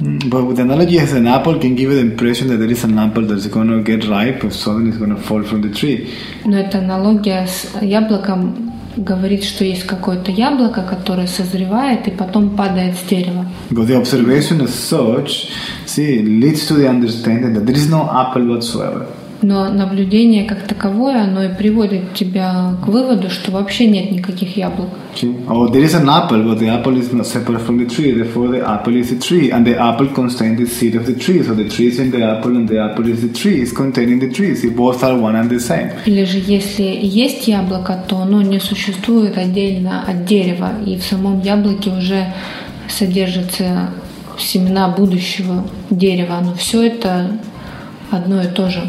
Mm, 0.00 0.30
But 0.30 0.46
with 0.46 0.56
the 0.56 0.62
analogy 0.62 0.98
as 1.00 1.12
an 1.12 1.26
apple 1.26 1.58
can 1.58 1.74
give 1.74 1.90
you 1.90 1.96
the 1.96 2.02
impression 2.02 2.48
that 2.48 2.58
there 2.58 2.70
is 2.70 2.84
an 2.84 2.96
apple 2.98 3.22
that's 3.26 3.46
going 3.48 3.68
to 3.68 3.82
get 3.82 4.06
ripe, 4.08 4.44
or 4.44 4.50
suddenly 4.52 4.90
it's 4.90 4.98
going 4.98 5.10
to 5.10 5.20
fall 5.20 5.42
from 5.42 5.60
the 5.62 5.70
tree. 5.74 6.08
Но 6.44 6.56
эта 6.56 6.78
аналогия 6.78 7.46
с 7.46 7.66
яблоком 7.82 8.72
говорит, 8.96 9.42
что 9.44 9.64
есть 9.64 9.84
какое-то 9.84 10.30
яблоко, 10.30 10.82
которое 10.82 11.26
созревает 11.26 12.06
и 12.06 12.10
потом 12.12 12.50
падает 12.56 12.94
с 12.96 13.08
дерева. 13.08 13.46
But 13.70 13.86
the 13.88 13.96
observation 14.00 14.60
as 14.60 14.72
such, 14.74 15.50
see, 15.86 16.22
leads 16.22 16.66
to 16.68 16.74
the 16.74 16.88
understanding 16.88 17.54
that 17.54 17.66
there 17.66 17.76
is 17.76 17.88
no 17.88 18.08
apple 18.08 18.44
whatsoever. 18.46 19.06
Но 19.43 19.69
наблюдение 19.69 20.45
как 20.45 20.65
таковое, 20.67 21.23
оно 21.23 21.43
и 21.43 21.49
приводит 21.49 22.13
тебя 22.13 22.75
к 22.81 22.87
выводу, 22.87 23.29
что 23.29 23.51
вообще 23.51 23.87
нет 23.87 24.09
никаких 24.09 24.55
яблок. 24.55 24.89
Or 25.49 25.69
there 25.69 25.83
is 25.83 25.93
an 25.93 26.07
apple, 26.07 26.43
but 26.43 26.59
the 26.59 26.69
apple 26.69 26.97
is 26.97 27.11
not 27.11 27.25
separate 27.25 27.61
from 27.61 27.77
the 27.77 27.85
tree, 27.85 28.13
therefore 28.13 28.47
the 28.47 28.61
apple 28.65 28.95
is 28.95 29.11
a 29.11 29.19
tree, 29.19 29.51
and 29.51 29.65
the 29.65 29.75
apple 29.77 30.07
contains 30.07 30.57
the 30.57 30.65
seed 30.65 30.95
of 30.95 31.05
the 31.05 31.13
tree. 31.13 31.43
So 31.43 31.53
the 31.53 31.67
tree 31.69 31.87
is 31.87 31.99
in 31.99 32.09
the 32.09 32.23
apple, 32.23 32.55
and 32.55 32.67
the 32.67 32.79
apple 32.79 33.07
is 33.07 33.21
the 33.21 33.33
tree, 33.33 33.61
is 33.61 33.73
containing 33.73 34.19
the 34.19 34.31
tree. 34.31 34.55
See, 34.55 34.69
both 34.69 35.03
are 35.03 35.17
one 35.19 35.35
and 35.35 35.49
the 35.49 35.59
same. 35.59 35.91
Или 36.05 36.23
же 36.23 36.39
если 36.39 36.99
есть 37.03 37.47
яблоко, 37.47 38.01
то 38.07 38.19
оно 38.19 38.41
не 38.41 38.59
существует 38.59 39.37
отдельно 39.37 40.03
от 40.07 40.25
дерева, 40.25 40.71
и 40.85 40.97
в 40.97 41.03
самом 41.03 41.41
яблоке 41.41 41.91
уже 41.91 42.33
содержатся 42.87 43.89
семена 44.39 44.87
будущего 44.87 45.65
дерева. 45.89 46.39
Но 46.41 46.55
все 46.55 46.87
это 46.87 47.27
одно 48.09 48.41
и 48.41 48.47
то 48.47 48.69
же. 48.69 48.81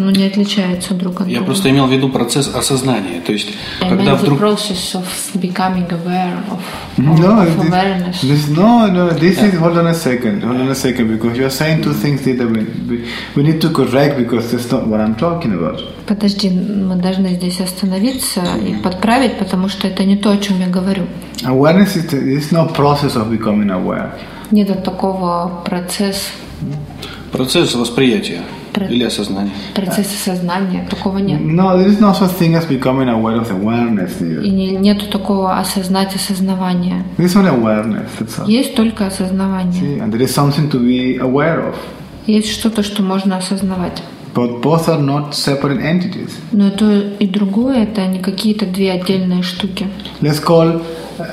Оно 0.00 0.12
не 0.12 0.24
отличается 0.24 0.94
друг 0.94 1.20
от 1.20 1.28
Я 1.28 1.34
друга. 1.36 1.46
просто 1.46 1.68
имел 1.68 1.86
в 1.86 1.92
виду 1.92 2.08
процесс 2.08 2.50
осознания. 2.54 3.20
То 3.20 3.32
есть, 3.32 3.48
I 3.82 3.90
когда 3.90 4.04
meant 4.04 4.20
the 4.20 4.22
вдруг... 4.22 4.40
process 4.40 4.94
of 4.94 5.04
becoming 5.34 5.86
aware 5.90 6.38
of, 6.50 6.60
No, 6.96 7.12
of 7.14 7.58
this, 7.58 7.68
awareness. 7.68 8.22
this, 8.22 8.48
no, 8.48 8.86
no. 8.86 9.10
This 9.10 9.42
is 9.42 9.58
hold 9.58 9.76
on 9.76 9.86
a 9.88 9.94
second, 9.94 10.42
hold 10.42 10.58
on 10.58 10.70
a 10.70 10.74
second, 10.74 11.08
because 11.08 11.36
you 11.36 11.44
are 11.44 11.50
saying 11.50 11.82
two 11.82 11.92
things 11.92 12.24
that 12.24 12.48
we, 12.48 13.04
we, 13.36 13.42
need 13.42 13.60
to 13.60 13.68
correct 13.70 14.16
because 14.16 14.50
that's 14.50 14.72
not 14.72 14.86
what 14.86 15.00
I'm 15.00 15.16
talking 15.16 15.52
about. 15.52 15.78
Подожди, 16.06 16.48
мы 16.48 16.96
должны 16.96 17.34
здесь 17.34 17.60
остановиться 17.60 18.40
и 18.66 18.76
подправить, 18.82 19.36
потому 19.38 19.68
что 19.68 19.86
это 19.86 20.04
не 20.04 20.16
то, 20.16 20.30
о 20.30 20.38
чем 20.38 20.60
я 20.60 20.68
говорю. 20.68 21.04
Awareness 21.44 21.96
is, 21.96 22.10
is 22.14 22.52
no 22.52 22.66
process 22.74 23.16
of 23.16 23.30
becoming 23.30 23.68
aware. 23.68 24.12
Нет 24.50 24.82
такого 24.82 25.62
процесс, 25.66 26.30
Процесс 27.32 27.74
восприятия 27.74 28.40
или 28.76 29.04
осознания. 29.04 29.52
процесса 29.74 30.16
сознания, 30.24 30.86
такого 30.88 31.18
нет. 31.18 31.40
No, 31.40 31.76
there 31.76 31.88
is 31.88 32.00
no 32.00 32.12
such 32.12 32.32
thing 32.38 32.54
as 32.54 32.66
becoming 32.66 33.08
aware 33.08 33.40
of 33.40 33.50
awareness. 33.50 34.20
Neither. 34.20 34.42
И 34.42 34.50
не- 34.50 34.76
нету 34.76 35.06
такого 35.06 35.58
осознать 35.58 36.14
осознавания. 36.14 37.04
There 37.16 37.26
is 37.26 37.34
only 37.36 37.50
awareness. 37.50 38.06
That's 38.18 38.38
all. 38.38 38.48
Есть 38.48 38.74
только 38.74 39.06
осознавание. 39.06 39.82
See, 39.82 40.00
and 40.00 40.12
there 40.12 40.22
is 40.22 40.34
something 40.34 40.70
to 40.70 40.78
be 40.78 41.16
aware 41.18 41.60
of. 41.68 41.76
Есть 42.26 42.50
что-то, 42.52 42.82
что 42.82 43.02
можно 43.02 43.36
осознавать. 43.36 44.02
But 44.32 44.62
both 44.62 44.86
are 44.88 45.00
not 45.00 45.32
separate 45.34 45.80
entities. 45.82 46.30
Но 46.52 46.68
и 46.68 46.70
то 46.70 46.90
и 47.18 47.26
другое 47.26 47.82
это 47.82 48.06
не 48.06 48.20
какие-то 48.20 48.64
две 48.66 48.92
отдельные 48.92 49.42
штуки. 49.42 49.88
Let's 50.20 50.40
call 50.40 50.80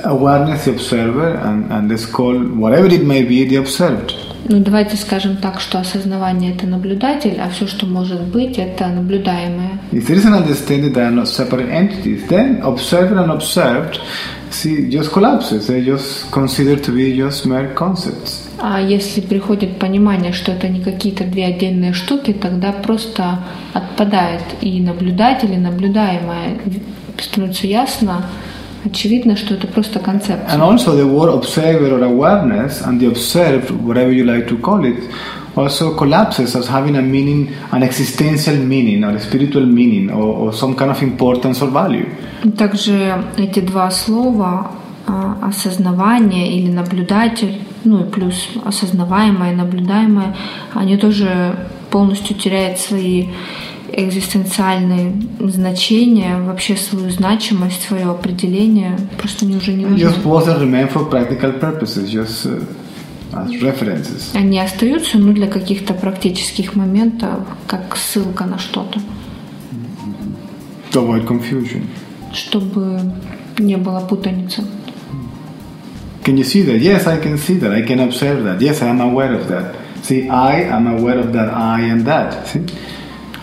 awareness 0.04 0.64
the 0.64 0.72
observer, 0.74 1.40
and, 1.44 1.70
and 1.70 1.88
let's 1.88 2.04
call 2.06 2.34
whatever 2.56 2.86
it 2.86 3.04
may 3.04 3.22
be 3.22 3.44
the 3.44 3.56
observed. 3.56 4.14
Ну, 4.44 4.60
давайте 4.60 4.96
скажем 4.96 5.36
так, 5.36 5.60
что 5.60 5.78
осознавание– 5.78 6.54
это 6.54 6.66
наблюдатель, 6.66 7.38
а 7.40 7.50
все, 7.50 7.66
что 7.66 7.86
может 7.86 8.22
быть, 8.22 8.58
это 8.58 8.86
наблюдаемое. 8.86 9.78
If 9.92 10.06
there 10.06 10.16
is 10.16 10.24
an 10.24 10.34
understanding 10.34 10.92
that 10.92 11.08
are 11.08 11.14
not 11.14 11.26
separate 11.26 11.68
entities, 11.68 12.26
then 12.28 12.62
observer 12.62 13.16
and 13.16 13.30
observed 13.30 14.00
see 14.50 14.88
just 14.88 15.12
collapses. 15.12 15.66
They 15.66 15.84
just 15.84 16.30
considered 16.30 16.82
to 16.84 16.92
be 16.92 17.16
just 17.16 17.46
mere 17.46 17.74
concepts. 17.74 18.48
А 18.60 18.80
если 18.80 19.20
приходит 19.20 19.78
понимание, 19.78 20.32
что 20.32 20.52
это 20.52 20.68
не 20.68 20.80
какие-то 20.80 21.24
две 21.24 21.46
отдельные 21.46 21.92
штуки, 21.92 22.32
тогда 22.32 22.72
просто 22.72 23.38
отпадает 23.72 24.42
и 24.60 24.80
наблюдатель, 24.80 25.52
и 25.52 25.56
наблюдаемое. 25.56 26.58
Становится 27.18 27.66
ясно, 27.66 28.24
очевидно, 28.90 29.36
что 29.36 29.54
это 29.54 29.66
просто 29.66 29.98
концепция. 29.98 30.48
And 30.48 30.60
also 30.60 30.96
the 30.96 31.06
word 31.06 31.32
observer 31.32 31.92
or 31.92 32.02
awareness 32.02 32.82
and 32.82 33.00
the 33.00 33.08
observed, 33.08 33.70
whatever 33.70 34.12
you 34.12 34.24
like 34.24 34.48
to 34.48 34.56
call 34.58 34.84
it, 34.84 34.98
also 35.56 35.94
collapses 35.94 36.54
as 36.54 36.66
having 36.68 36.96
a 36.96 37.02
meaning, 37.02 37.54
an 37.72 37.82
existential 37.82 38.56
meaning 38.56 39.04
or 39.04 39.16
a 39.16 39.20
spiritual 39.20 39.66
meaning 39.66 40.10
or, 40.10 40.28
or 40.42 40.52
some 40.52 40.74
kind 40.74 40.90
of 40.90 41.02
importance 41.02 41.62
or 41.62 41.70
value. 41.70 42.06
Также 42.56 43.24
эти 43.36 43.60
два 43.60 43.90
слова 43.90 44.70
а, 45.06 45.38
осознавание 45.42 46.56
или 46.56 46.70
наблюдатель, 46.70 47.58
ну 47.84 48.04
и 48.04 48.10
плюс 48.10 48.48
осознаваемое 48.64 49.54
наблюдаемое, 49.54 50.36
они 50.74 50.96
тоже 50.96 51.56
полностью 51.90 52.36
теряют 52.36 52.78
свои 52.78 53.28
экзистенциальные 53.92 55.12
значения, 55.40 56.36
вообще 56.40 56.76
свою 56.76 57.10
значимость, 57.10 57.82
свое 57.82 58.04
определение, 58.10 58.96
просто 59.18 59.44
они 59.44 59.56
уже 59.56 59.72
не 59.72 59.86
нужны. 59.86 60.04
Just 60.04 60.22
both 60.22 60.46
are 60.46 60.60
remain 60.60 60.88
for 60.92 61.08
practical 61.10 61.58
purposes, 61.58 62.10
just 62.10 62.46
uh, 62.46 62.62
as 63.32 63.50
references. 63.62 64.30
Они 64.34 64.58
остаются 64.60 65.18
ну, 65.18 65.32
для 65.32 65.46
каких-то 65.46 65.94
практических 65.94 66.74
моментов, 66.76 67.40
как 67.66 67.96
ссылка 67.96 68.44
на 68.44 68.58
что-то, 68.58 69.00
To 70.92 71.06
avoid 71.06 71.26
confusion. 71.26 71.82
чтобы 72.32 73.00
не 73.58 73.76
было 73.76 74.00
путаницы. 74.00 74.62
Can 76.24 76.36
you 76.36 76.44
see 76.44 76.62
that? 76.62 76.80
Yes, 76.80 77.06
I 77.06 77.18
can 77.18 77.38
see 77.38 77.58
that. 77.58 77.72
I 77.72 77.82
can 77.82 78.00
observe 78.00 78.44
that. 78.44 78.60
Yes, 78.60 78.82
I 78.82 78.88
am 78.88 79.00
aware 79.00 79.32
of 79.34 79.48
that. 79.48 79.74
See, 80.02 80.28
I 80.28 80.62
am 80.62 80.86
aware 80.86 81.18
of 81.18 81.32
that. 81.32 81.48
I 81.54 81.80
am 81.90 82.04
that. 82.04 82.46
See? 82.46 82.64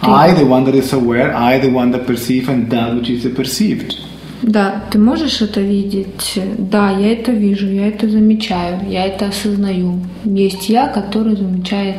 I, 0.04 0.32
the 0.32 0.46
one 0.46 0.64
that 0.64 0.74
is 0.74 0.92
aware, 0.92 1.34
I, 1.34 1.58
the 1.58 1.68
one 1.68 1.90
that 1.92 2.06
perceive, 2.06 2.48
and 2.48 2.70
that 2.70 2.94
which 2.94 3.10
is 3.10 3.24
the 3.24 3.30
perceived. 3.30 3.96
Да, 4.42 4.84
ты 4.90 4.98
можешь 4.98 5.42
это 5.42 5.60
видеть? 5.60 6.40
Да, 6.56 6.90
я 6.90 7.12
это 7.12 7.30
вижу, 7.32 7.68
я 7.68 7.88
это 7.88 8.08
замечаю, 8.08 8.80
я 8.88 9.04
это 9.06 9.26
осознаю. 9.26 10.00
Есть 10.24 10.70
я, 10.70 10.88
который 10.88 11.36
замечает 11.36 11.96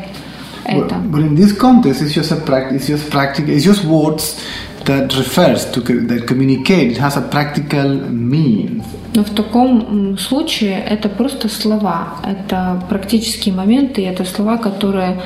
это. 0.66 0.96
But, 0.96 1.12
but 1.12 1.22
in 1.22 1.36
this 1.36 1.54
context, 1.56 2.02
it's 2.02 2.14
just 2.14 2.32
a 2.32 2.38
practice. 2.38 2.78
It's 2.78 2.88
just 2.88 3.12
practical. 3.12 3.54
It's 3.54 3.64
just 3.64 3.84
words 3.86 4.42
that 4.87 5.15
refers 5.17 5.65
to 5.73 5.81
that 5.81 6.27
communicate. 6.27 6.93
It 6.93 6.99
has 6.99 7.17
a 7.17 7.23
practical 7.23 7.89
meaning. 8.11 8.83
Но 9.15 9.25
в 9.25 9.31
таком 9.31 10.19
случае 10.19 10.79
это 10.79 11.09
просто 11.09 11.49
слова, 11.49 12.17
это 12.25 12.83
практические 12.89 13.55
моменты, 13.55 14.05
это 14.07 14.25
слова, 14.25 14.59
которые 14.59 15.21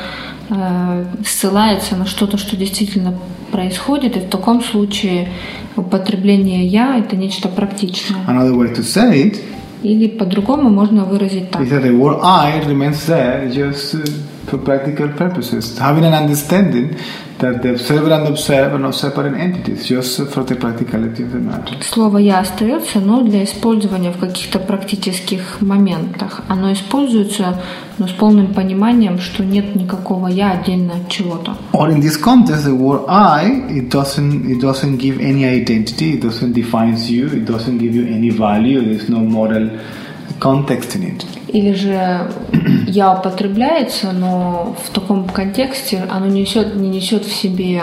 э, 0.49 1.05
ссылаются 1.25 1.97
на 1.97 2.07
что-то, 2.07 2.37
что 2.39 2.57
действительно 2.57 3.15
происходит, 3.51 4.17
и 4.17 4.21
в 4.21 4.29
таком 4.29 4.63
случае 4.63 5.29
употребление 5.77 6.67
«я»— 6.67 6.99
это 7.01 7.17
нечто 7.17 7.49
практичное. 7.49 8.21
Another 8.29 8.55
way 8.55 8.73
to 8.75 8.83
say 8.83 9.25
it 9.25 9.41
Или 9.83 10.07
по-другому 10.09 10.71
можно 10.71 11.05
выразить 11.05 11.51
так. 11.51 11.63
is 11.63 11.71
that 11.71 11.83
the 11.83 11.97
word 11.99 12.21
I 12.23 12.61
remains 12.69 13.05
there 13.07 13.51
just 13.51 13.95
uh, 13.95 14.05
for 14.47 14.59
practical 14.59 15.09
purposes. 15.09 15.79
Having 15.79 16.05
an 16.05 16.15
understanding 16.15 16.97
that 17.39 17.63
the 17.63 17.71
observer 17.71 18.13
and 18.13 18.29
observer 18.29 18.75
are 18.75 18.79
not 18.79 18.95
separate 18.95 19.35
entities, 19.35 19.87
just 19.87 20.21
for 20.31 20.43
the 20.45 20.57
practicality 20.57 21.23
of 21.23 21.33
the 21.33 21.41
matter. 21.41 21.75
Слово 21.83 22.19
«я» 22.19 22.41
остается, 22.41 23.01
но 23.01 23.23
для 23.23 23.45
использования 23.45 24.11
в 24.11 24.19
каких-то 24.19 24.59
практических 24.59 25.61
моментах. 25.61 26.43
Оно 26.49 26.73
используется, 26.73 27.61
но 27.99 28.07
с 28.07 28.13
полным 28.13 28.53
пониманием, 28.55 29.19
что 29.19 29.45
нет 29.45 29.75
никакого 29.75 30.29
«я» 30.29 30.53
отдельно 30.53 30.95
от 30.95 31.09
чего-то. 31.09 31.57
Or 31.73 31.91
in 31.91 32.01
this 32.01 32.17
context, 32.17 32.65
the 32.65 32.75
word 32.75 33.05
I, 33.09 33.47
it 33.71 33.89
doesn't, 33.89 34.51
it 34.51 34.61
doesn't 34.61 34.99
give 34.99 35.19
any 35.21 35.45
identity, 35.45 36.15
it 36.15 36.23
doesn't 36.23 36.53
define 36.53 36.97
you, 36.97 37.27
it 37.27 37.47
doesn't 37.47 37.79
give 37.79 37.95
you 37.95 38.07
any 38.07 38.31
value, 38.31 38.81
there's 38.83 39.09
no 39.09 39.21
moral 39.21 39.71
context 40.41 40.97
in 40.97 41.03
it. 41.05 41.25
Или 41.53 41.73
же 41.73 42.31
«я» 42.91 43.13
употребляется, 43.15 44.13
но 44.13 44.77
в 44.85 44.91
таком 44.91 45.29
контексте 45.29 46.07
оно 46.11 46.27
несет, 46.27 46.75
не 46.77 46.89
несет 46.89 47.25
в 47.25 47.33
себе 47.33 47.83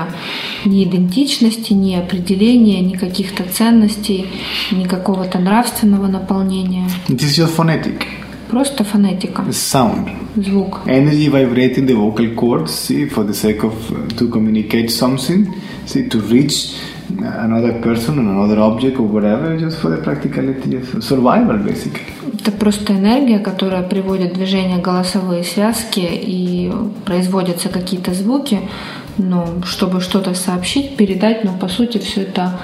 ни 0.66 0.84
идентичности, 0.84 1.74
ни 1.74 1.96
определения, 1.96 2.82
ни 2.82 2.94
каких-то 2.96 3.44
ценностей, 3.44 4.28
ни 4.72 4.86
какого-то 4.86 5.40
нравственного 5.40 6.08
наполнения. 6.08 6.90
It 7.08 7.20
is 7.20 7.38
just 7.38 7.56
phonetic, 7.56 8.06
Просто 8.50 8.84
фонетика, 8.84 9.44
sound. 9.52 10.10
звук. 10.36 10.80
Energy 10.86 11.30
vibrating 11.30 11.86
the 11.86 11.94
vocal 11.96 12.34
cords, 12.36 12.72
see, 12.72 13.06
for 13.10 13.24
the 13.26 13.34
sake 13.34 13.64
of 13.64 13.74
uh, 13.92 14.08
to 14.18 14.30
communicate 14.30 14.90
something, 14.90 15.48
see, 15.86 16.08
to 16.08 16.20
reach 16.22 16.76
another 17.10 17.82
person, 17.82 18.20
another 18.20 18.60
object, 18.60 19.00
or 19.00 19.08
whatever, 19.08 19.58
just 19.58 19.78
for 19.80 19.90
the 19.90 19.98
practicality 19.98 20.76
of 20.78 21.04
survival, 21.04 21.58
basically. 21.58 22.02
Это 22.40 22.52
просто 22.52 22.94
энергия, 22.94 23.40
которая 23.40 23.84
приводит 23.84 24.32
в 24.32 24.36
движение 24.36 24.78
голосовые 24.78 25.44
связки 25.44 26.00
и 26.00 26.72
производятся 27.06 27.70
какие-то 27.70 28.14
звуки, 28.14 28.60
но 29.18 29.48
чтобы 29.66 30.02
что-то 30.02 30.34
сообщить, 30.34 30.96
передать, 30.98 31.44
но 31.44 31.54
по 31.54 31.68
сути 31.68 31.98
все 31.98 32.22
это 32.22 32.60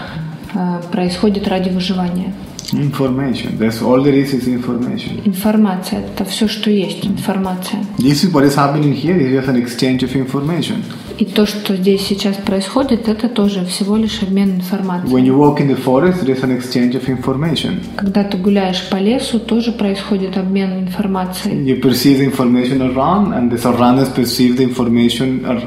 э, 0.54 0.82
происходит 0.92 1.48
ради 1.48 1.70
выживания. 1.70 2.34
Information. 2.75 3.57
That's 3.59 3.81
all 3.81 4.03
there 4.03 4.13
is 4.15 4.35
is 4.35 4.47
information. 4.47 5.23
Информация – 5.25 6.15
это 6.15 6.25
все, 6.27 6.49
что 6.49 6.71
есть, 6.71 7.07
информация. 7.07 7.81
This 7.99 8.25
is 8.25 8.33
what 8.33 8.45
is 8.45 8.55
happening 8.57 8.93
here. 8.95 9.17
Is 9.17 9.33
just 9.33 9.49
an 9.49 9.57
exchange 9.57 10.03
of 10.03 10.15
information. 10.15 10.83
И 11.19 11.25
то, 11.25 11.47
что 11.47 11.75
здесь 11.77 12.03
сейчас 12.07 12.37
происходит, 12.37 13.09
это 13.09 13.29
тоже 13.29 13.65
всего 13.65 13.97
лишь 13.97 14.23
обмен 14.23 14.57
информацией. 14.57 15.13
When 15.15 15.25
you 15.25 15.37
walk 15.37 15.61
in 15.61 15.69
the 15.69 15.77
forest, 15.83 16.23
there 16.25 16.37
is 16.37 16.43
an 16.45 16.51
exchange 16.57 16.95
of 16.95 17.09
information. 17.09 17.81
Когда 17.97 18.23
ты 18.23 18.37
гуляешь 18.37 18.87
по 18.91 18.97
лесу, 18.97 19.41
тоже 19.41 19.73
происходит 19.73 20.37
обмен 20.37 20.79
информацией. 20.87 21.65
You 21.65 21.81
perceive 21.81 22.19
the 22.19 22.25
information 22.27 22.83
around, 22.83 23.33
and 23.33 23.51
the 23.51 23.59
surroundings 23.59 24.11
perceive 24.11 24.57
the 24.59 24.65
information, 24.65 25.45
ar- 25.47 25.63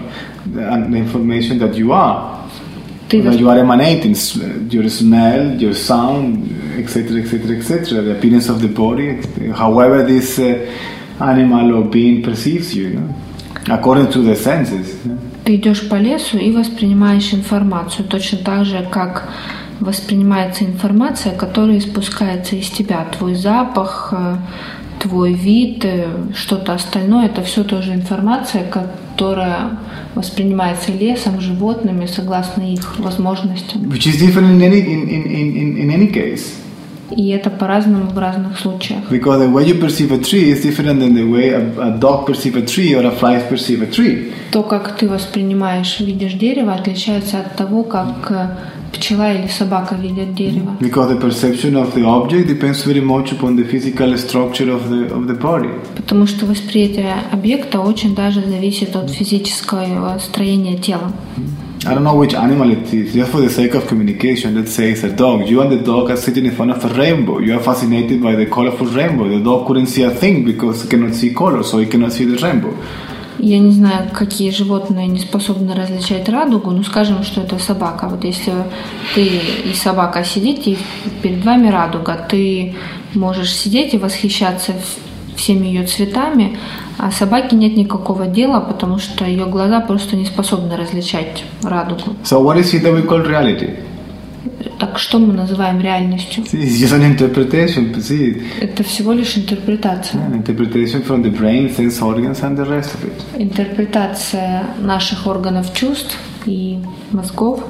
and 0.56 0.94
the 0.94 0.98
information 1.00 1.58
that 1.60 1.74
you 1.76 1.92
are. 1.92 2.38
Ты 3.10 3.22
that 3.24 3.34
вос- 3.34 3.40
you 3.40 3.50
are 3.50 3.58
emanating, 3.60 4.12
s- 4.12 4.38
your 4.70 4.88
smell, 4.88 5.60
your 5.60 5.74
sound, 5.74 6.48
etc., 6.79 7.21
etc., 7.21 7.57
etc., 7.57 8.03
the 8.03 8.17
appearance 8.17 8.49
of 8.49 8.61
the 8.61 8.69
body, 8.69 9.21
however 9.53 10.05
this 10.05 10.39
uh, 10.39 10.71
animal 11.21 11.75
or 11.77 11.85
being 11.85 12.23
perceives 12.23 12.75
you, 12.75 12.89
you 12.89 12.95
know, 12.95 13.15
according 13.71 14.11
to 14.11 14.23
the 14.23 14.37
senses. 14.37 15.05
you 15.05 15.13
know. 15.13 15.19
Ты 15.45 15.55
идешь 15.55 15.89
по 15.89 15.95
лесу 15.95 16.39
и 16.39 16.51
воспринимаешь 16.51 17.33
информацию 17.33 18.05
точно 18.09 18.39
так 18.39 18.65
же, 18.65 18.85
как 18.91 19.29
воспринимается 19.79 20.65
информация, 20.65 21.35
которая 21.35 21.79
испускается 21.79 22.57
из 22.57 22.69
тебя. 22.69 23.07
Твой 23.17 23.37
запах, 23.37 24.13
э, 24.13 24.37
твой 24.99 25.35
вид, 25.35 25.85
э, 25.85 26.07
что-то 26.35 26.75
остальное, 26.75 27.27
это 27.27 27.43
все 27.43 27.63
тоже 27.63 27.95
информация, 27.95 28.65
которая 28.65 29.79
воспринимается 30.17 30.91
лесом, 30.91 31.41
животными, 31.41 32.07
согласно 32.07 32.63
их 32.63 32.99
возможностям. 32.99 33.83
Which 33.83 34.07
is 34.07 34.19
different 34.19 34.51
in 34.51 34.63
any, 34.63 34.81
in, 34.81 35.09
in, 35.09 35.27
in, 35.27 35.77
in 35.79 35.91
any 35.91 36.13
case. 36.13 36.66
И 37.11 37.29
это 37.29 37.51
по-разному 37.51 38.11
в 38.11 38.19
разных 38.19 38.59
случаях. 38.59 39.11
Because 39.11 39.39
the 39.39 39.53
way 39.53 39.65
you 39.65 39.81
perceive 39.81 40.13
a 40.13 40.19
tree 40.19 40.51
is 40.51 40.63
different 40.63 41.01
than 41.01 41.15
the 41.15 41.25
way 41.25 41.51
a, 41.51 41.61
a 41.81 41.91
dog 41.99 42.27
perceives 42.27 42.57
a 42.57 42.67
tree 42.67 42.95
or 42.95 43.05
a 43.07 43.11
fly 43.11 43.41
perceive 43.49 43.83
a 43.83 43.87
tree. 43.87 44.33
То, 44.51 44.63
как 44.63 44.97
ты 44.97 45.09
воспринимаешь, 45.09 46.01
видишь 46.01 46.35
дерево, 46.35 46.75
отличается 46.75 47.39
от 47.41 47.57
того, 47.57 47.85
как 47.85 48.31
э, 48.31 48.49
пчела 48.93 49.33
или 49.33 49.47
собака 49.47 49.95
видят 49.95 50.35
дерево. 50.35 50.77
Because 50.81 51.09
the 51.11 51.21
perception 51.21 51.77
of 51.77 51.95
the 51.95 52.05
object 52.05 52.49
depends 52.49 52.85
very 52.85 53.01
much 53.01 53.33
upon 53.33 53.57
the 53.57 53.65
physical 53.65 54.17
structure 54.17 54.71
of 54.71 54.89
the, 54.91 55.11
of 55.13 55.27
the 55.27 55.39
body. 55.41 55.71
Потому 55.97 56.27
что 56.27 56.47
восприятие 56.47 57.15
объекта 57.31 57.81
очень 57.81 58.15
даже 58.15 58.41
зависит 58.43 58.97
от 58.97 59.11
физического 59.11 60.19
строения 60.19 60.77
тела. 60.77 61.13
I 61.85 61.95
don't 61.95 62.03
know 62.03 62.17
which 62.17 62.35
animal 62.35 62.71
it 62.71 62.93
is, 62.93 63.15
just 63.15 63.31
for 63.31 63.41
the 63.41 63.51
sake 63.51 63.75
of 63.75 63.87
communication, 63.87 64.57
let's 64.57 64.73
say 64.73 64.91
it's 64.91 65.05
a 65.05 65.13
dog. 65.13 65.47
You 65.47 65.61
and 65.61 65.71
the 65.71 65.77
dog 65.77 66.11
are 66.11 66.17
sitting 66.17 66.47
in 66.47 66.53
front 66.53 66.73
of 66.73 66.85
a 66.85 66.89
rainbow. 66.95 67.39
You 67.39 67.55
are 67.55 67.63
fascinated 67.63 68.23
by 68.23 68.35
the 68.35 68.47
colorful 68.47 68.87
rainbow. 68.87 69.29
The 69.29 69.41
dog 69.41 69.67
couldn't 69.67 69.87
see 69.87 70.03
a 70.03 70.11
thing 70.11 70.45
because 70.45 70.83
he 70.83 70.89
cannot 70.89 71.15
see 71.15 71.33
color, 71.33 71.63
so 71.63 71.79
he 71.79 71.87
cannot 71.87 72.13
see 72.13 72.25
the 72.25 72.39
rainbow. 72.39 72.75
Я 73.39 73.59
не 73.59 73.71
знаю, 73.71 74.09
какие 74.13 74.51
животные 74.51 75.07
не 75.09 75.19
способны 75.19 75.75
различать 75.75 76.29
радугу, 76.29 76.71
но 76.71 76.83
скажем, 76.83 77.23
что 77.23 77.43
это 77.43 77.59
собака. 77.59 78.09
Вот 78.09 78.25
если 78.25 78.53
ты 79.15 79.27
и 79.27 79.75
собака 79.75 80.25
сидите, 80.25 80.73
и 80.73 80.79
перед 81.23 81.45
вами 81.45 81.69
радуга, 81.69 82.27
ты 82.29 82.75
можешь 83.15 83.55
сидеть 83.55 83.93
и 83.93 83.99
восхищаться 83.99 84.73
всеми 85.37 85.67
ее 85.67 85.87
цветами, 85.87 86.59
а 86.99 87.11
собаке 87.11 87.57
нет 87.57 87.77
никакого 87.77 88.27
дела, 88.27 88.61
потому 88.61 88.99
что 88.99 89.25
ее 89.25 89.47
глаза 89.47 89.81
просто 89.81 90.17
не 90.17 90.25
способны 90.25 90.77
различать 90.77 91.45
радугу. 91.63 92.17
So 92.25 92.43
what 92.43 92.57
is 92.59 92.73
it 92.75 92.83
that 92.83 92.95
we 92.95 93.07
call 93.07 93.25
reality? 93.27 93.77
Так 94.79 94.99
что 94.99 95.19
мы 95.19 95.33
называем 95.33 95.81
реальностью? 95.81 96.45
It's 96.45 96.79
just 96.81 96.93
an 96.93 97.03
interpretation. 97.17 97.95
See, 97.97 98.43
Это 98.61 98.83
всего 98.83 99.13
лишь 99.13 99.37
интерпретация. 99.37 100.21
an 100.21 100.35
interpretation 100.45 101.03
from 101.07 101.23
the 101.23 101.31
brain, 101.31 101.75
sense 101.75 102.01
organs, 102.01 102.43
and 102.43 102.57
the 102.57 102.67
rest 102.69 102.95
of 102.95 103.05
it. 103.05 103.41
Интерпретация 103.41 104.65
наших 104.81 105.27
органов 105.27 105.73
чувств 105.75 106.17
и 106.47 106.79
мозгов. 107.13 107.61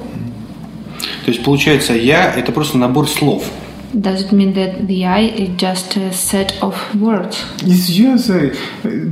То 1.24 1.30
есть, 1.32 1.42
получается, 1.44 1.92
я– 1.94 2.32
это 2.36 2.52
просто 2.52 2.78
набор 2.78 3.08
слов. 3.08 3.44
Does 3.93 4.21
it 4.21 4.31
mean 4.31 4.53
that 4.53 4.87
the 4.87 5.05
I 5.05 5.19
is 5.19 5.49
just 5.57 5.97
a 5.97 6.13
set 6.13 6.61
of 6.63 6.75
words? 6.95 7.43
It's 7.63 7.89
just 7.89 8.29
uh, 8.29 8.51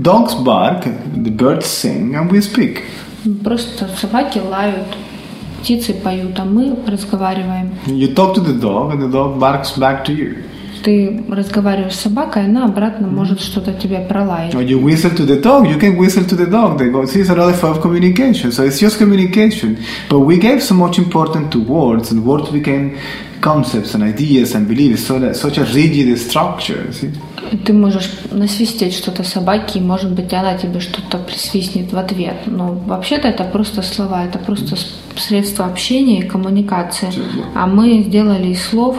dogs 0.02 0.36
bark, 0.36 0.86
the 0.86 1.32
birds 1.32 1.66
sing, 1.66 2.16
and 2.16 2.32
we 2.32 2.40
speak. 2.42 2.84
Просто 3.44 3.90
собаки 3.98 4.40
лают, 4.40 4.88
птицы 5.62 5.94
поют, 5.94 6.40
а 6.40 6.46
мы 6.46 6.78
разговариваем. 6.88 7.72
You 7.88 8.14
talk 8.16 8.36
to 8.36 8.42
the 8.42 8.54
dog, 8.54 8.94
and 8.94 9.02
the 9.02 9.10
dog 9.12 9.38
barks 9.38 9.78
back 9.78 10.06
to 10.06 10.14
you. 10.14 10.44
Ты 10.85 11.25
разговариваешь 11.31 11.95
с 11.95 12.01
собакой, 12.01 12.45
она 12.45 12.67
обратно 12.67 13.09
может 13.09 13.41
что-то 13.41 13.73
тебе 13.73 14.01
пролаять. 14.01 14.53
When 14.53 14.69
you 14.69 14.79
whistle 14.79 15.11
to 15.17 15.25
the 15.27 15.41
dog, 15.41 15.67
you 15.67 15.79
can 15.81 15.97
whistle 15.97 16.25
to 16.27 16.37
the 16.37 16.47
dog. 16.47 16.79
They 16.79 16.91
go, 16.91 17.07
see, 17.07 17.21
it's 17.21 17.31
another 17.31 17.55
form 17.55 17.73
of 17.73 17.81
communication. 17.81 18.53
So 18.53 18.65
it's 18.65 18.79
just 18.79 18.99
communication. 18.99 19.79
But 20.11 20.21
we 20.21 20.39
gave 20.39 20.63
so 20.63 20.75
much 20.75 20.99
importance 20.99 21.51
to 21.53 21.61
words, 21.61 22.13
and 22.13 22.23
words 22.27 22.51
became 22.51 22.99
concepts 23.41 23.95
and 23.95 24.03
ideas 24.05 24.55
and 24.55 24.69
beliefs, 24.69 25.07
so 25.07 25.19
that, 25.19 25.37
such 25.37 25.57
a 25.57 25.65
rigid 25.73 26.19
structure. 26.19 26.93
See? 26.93 27.11
Ты 27.65 27.73
можешь 27.73 28.11
насвистеть 28.31 28.95
что-то 28.95 29.23
собаке, 29.23 29.79
и, 29.79 29.83
может 29.83 30.13
быть, 30.13 30.33
она 30.35 30.59
тебе 30.59 30.81
что-то 30.81 31.17
присвистнет 31.17 31.93
в 31.93 31.97
ответ. 31.97 32.47
Но 32.47 32.73
вообще-то 32.87 33.29
это 33.29 33.45
просто 33.45 33.81
слова, 33.81 34.25
это 34.27 34.39
просто 34.39 34.77
средство 35.17 35.65
общения 35.65 36.21
и 36.21 36.29
коммуникации. 36.29 37.09
А 37.55 37.67
мы 37.67 38.03
сделали 38.03 38.49
из 38.49 38.63
слов 38.63 38.99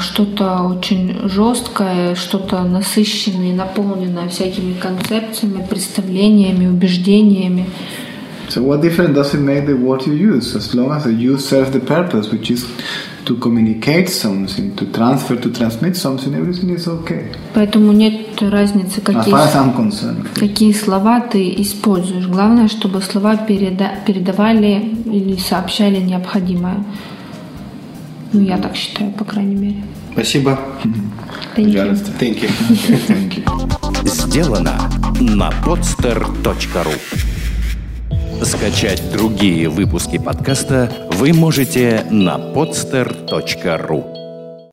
что-то 0.00 0.62
очень 0.62 1.28
жесткое, 1.28 2.14
что-то 2.14 2.62
насыщенное, 2.62 3.54
наполненное 3.54 4.28
всякими 4.28 4.74
концепциями, 4.74 5.64
представлениями, 5.68 6.66
убеждениями. 6.66 7.66
So 8.48 8.62
what 8.62 8.80
difference 8.80 9.14
does 9.14 9.34
it 9.34 9.40
make 9.40 9.66
the 9.66 9.76
word 9.76 10.06
you 10.06 10.14
use, 10.14 10.56
as 10.56 10.74
long 10.74 10.90
as 10.92 11.04
you 11.06 11.36
serve 11.36 11.70
the 11.70 11.80
purpose, 11.80 12.30
which 12.32 12.50
is 12.50 12.64
to 13.26 13.36
communicate 13.36 14.08
something, 14.08 14.74
to 14.76 14.86
transfer, 14.90 15.36
to 15.36 15.50
transmit 15.52 15.94
something, 15.96 16.34
everything 16.34 16.70
is 16.70 16.88
okay. 16.88 17.26
Поэтому 17.54 17.92
нет 17.92 18.40
разницы, 18.40 19.02
какие, 19.02 19.34
as 19.34 19.76
concerned. 19.76 20.26
какие 20.34 20.72
слова 20.72 21.20
ты 21.20 21.54
используешь. 21.58 22.26
Главное, 22.26 22.68
чтобы 22.68 23.02
слова 23.02 23.34
переда- 23.36 24.02
передавали 24.06 24.94
или 25.04 25.36
сообщали 25.36 25.98
необходимое. 26.00 26.84
Ну, 28.38 28.44
я 28.44 28.56
так 28.56 28.76
считаю, 28.76 29.10
по 29.10 29.24
крайней 29.24 29.56
мере. 29.56 29.82
Спасибо. 30.12 30.60
Thank 31.56 31.66
you. 31.66 31.78
Пожалуйста. 31.78 32.12
Thank 32.20 32.42
you. 32.42 32.50
Thank 33.08 33.44
you. 33.44 34.08
Сделано 34.08 34.78
на 35.20 35.50
podster.ru 35.64 36.94
Скачать 38.44 39.02
другие 39.12 39.68
выпуски 39.68 40.18
подкаста 40.18 40.92
вы 41.14 41.32
можете 41.32 42.06
на 42.10 42.36
podster.ru 42.36 44.17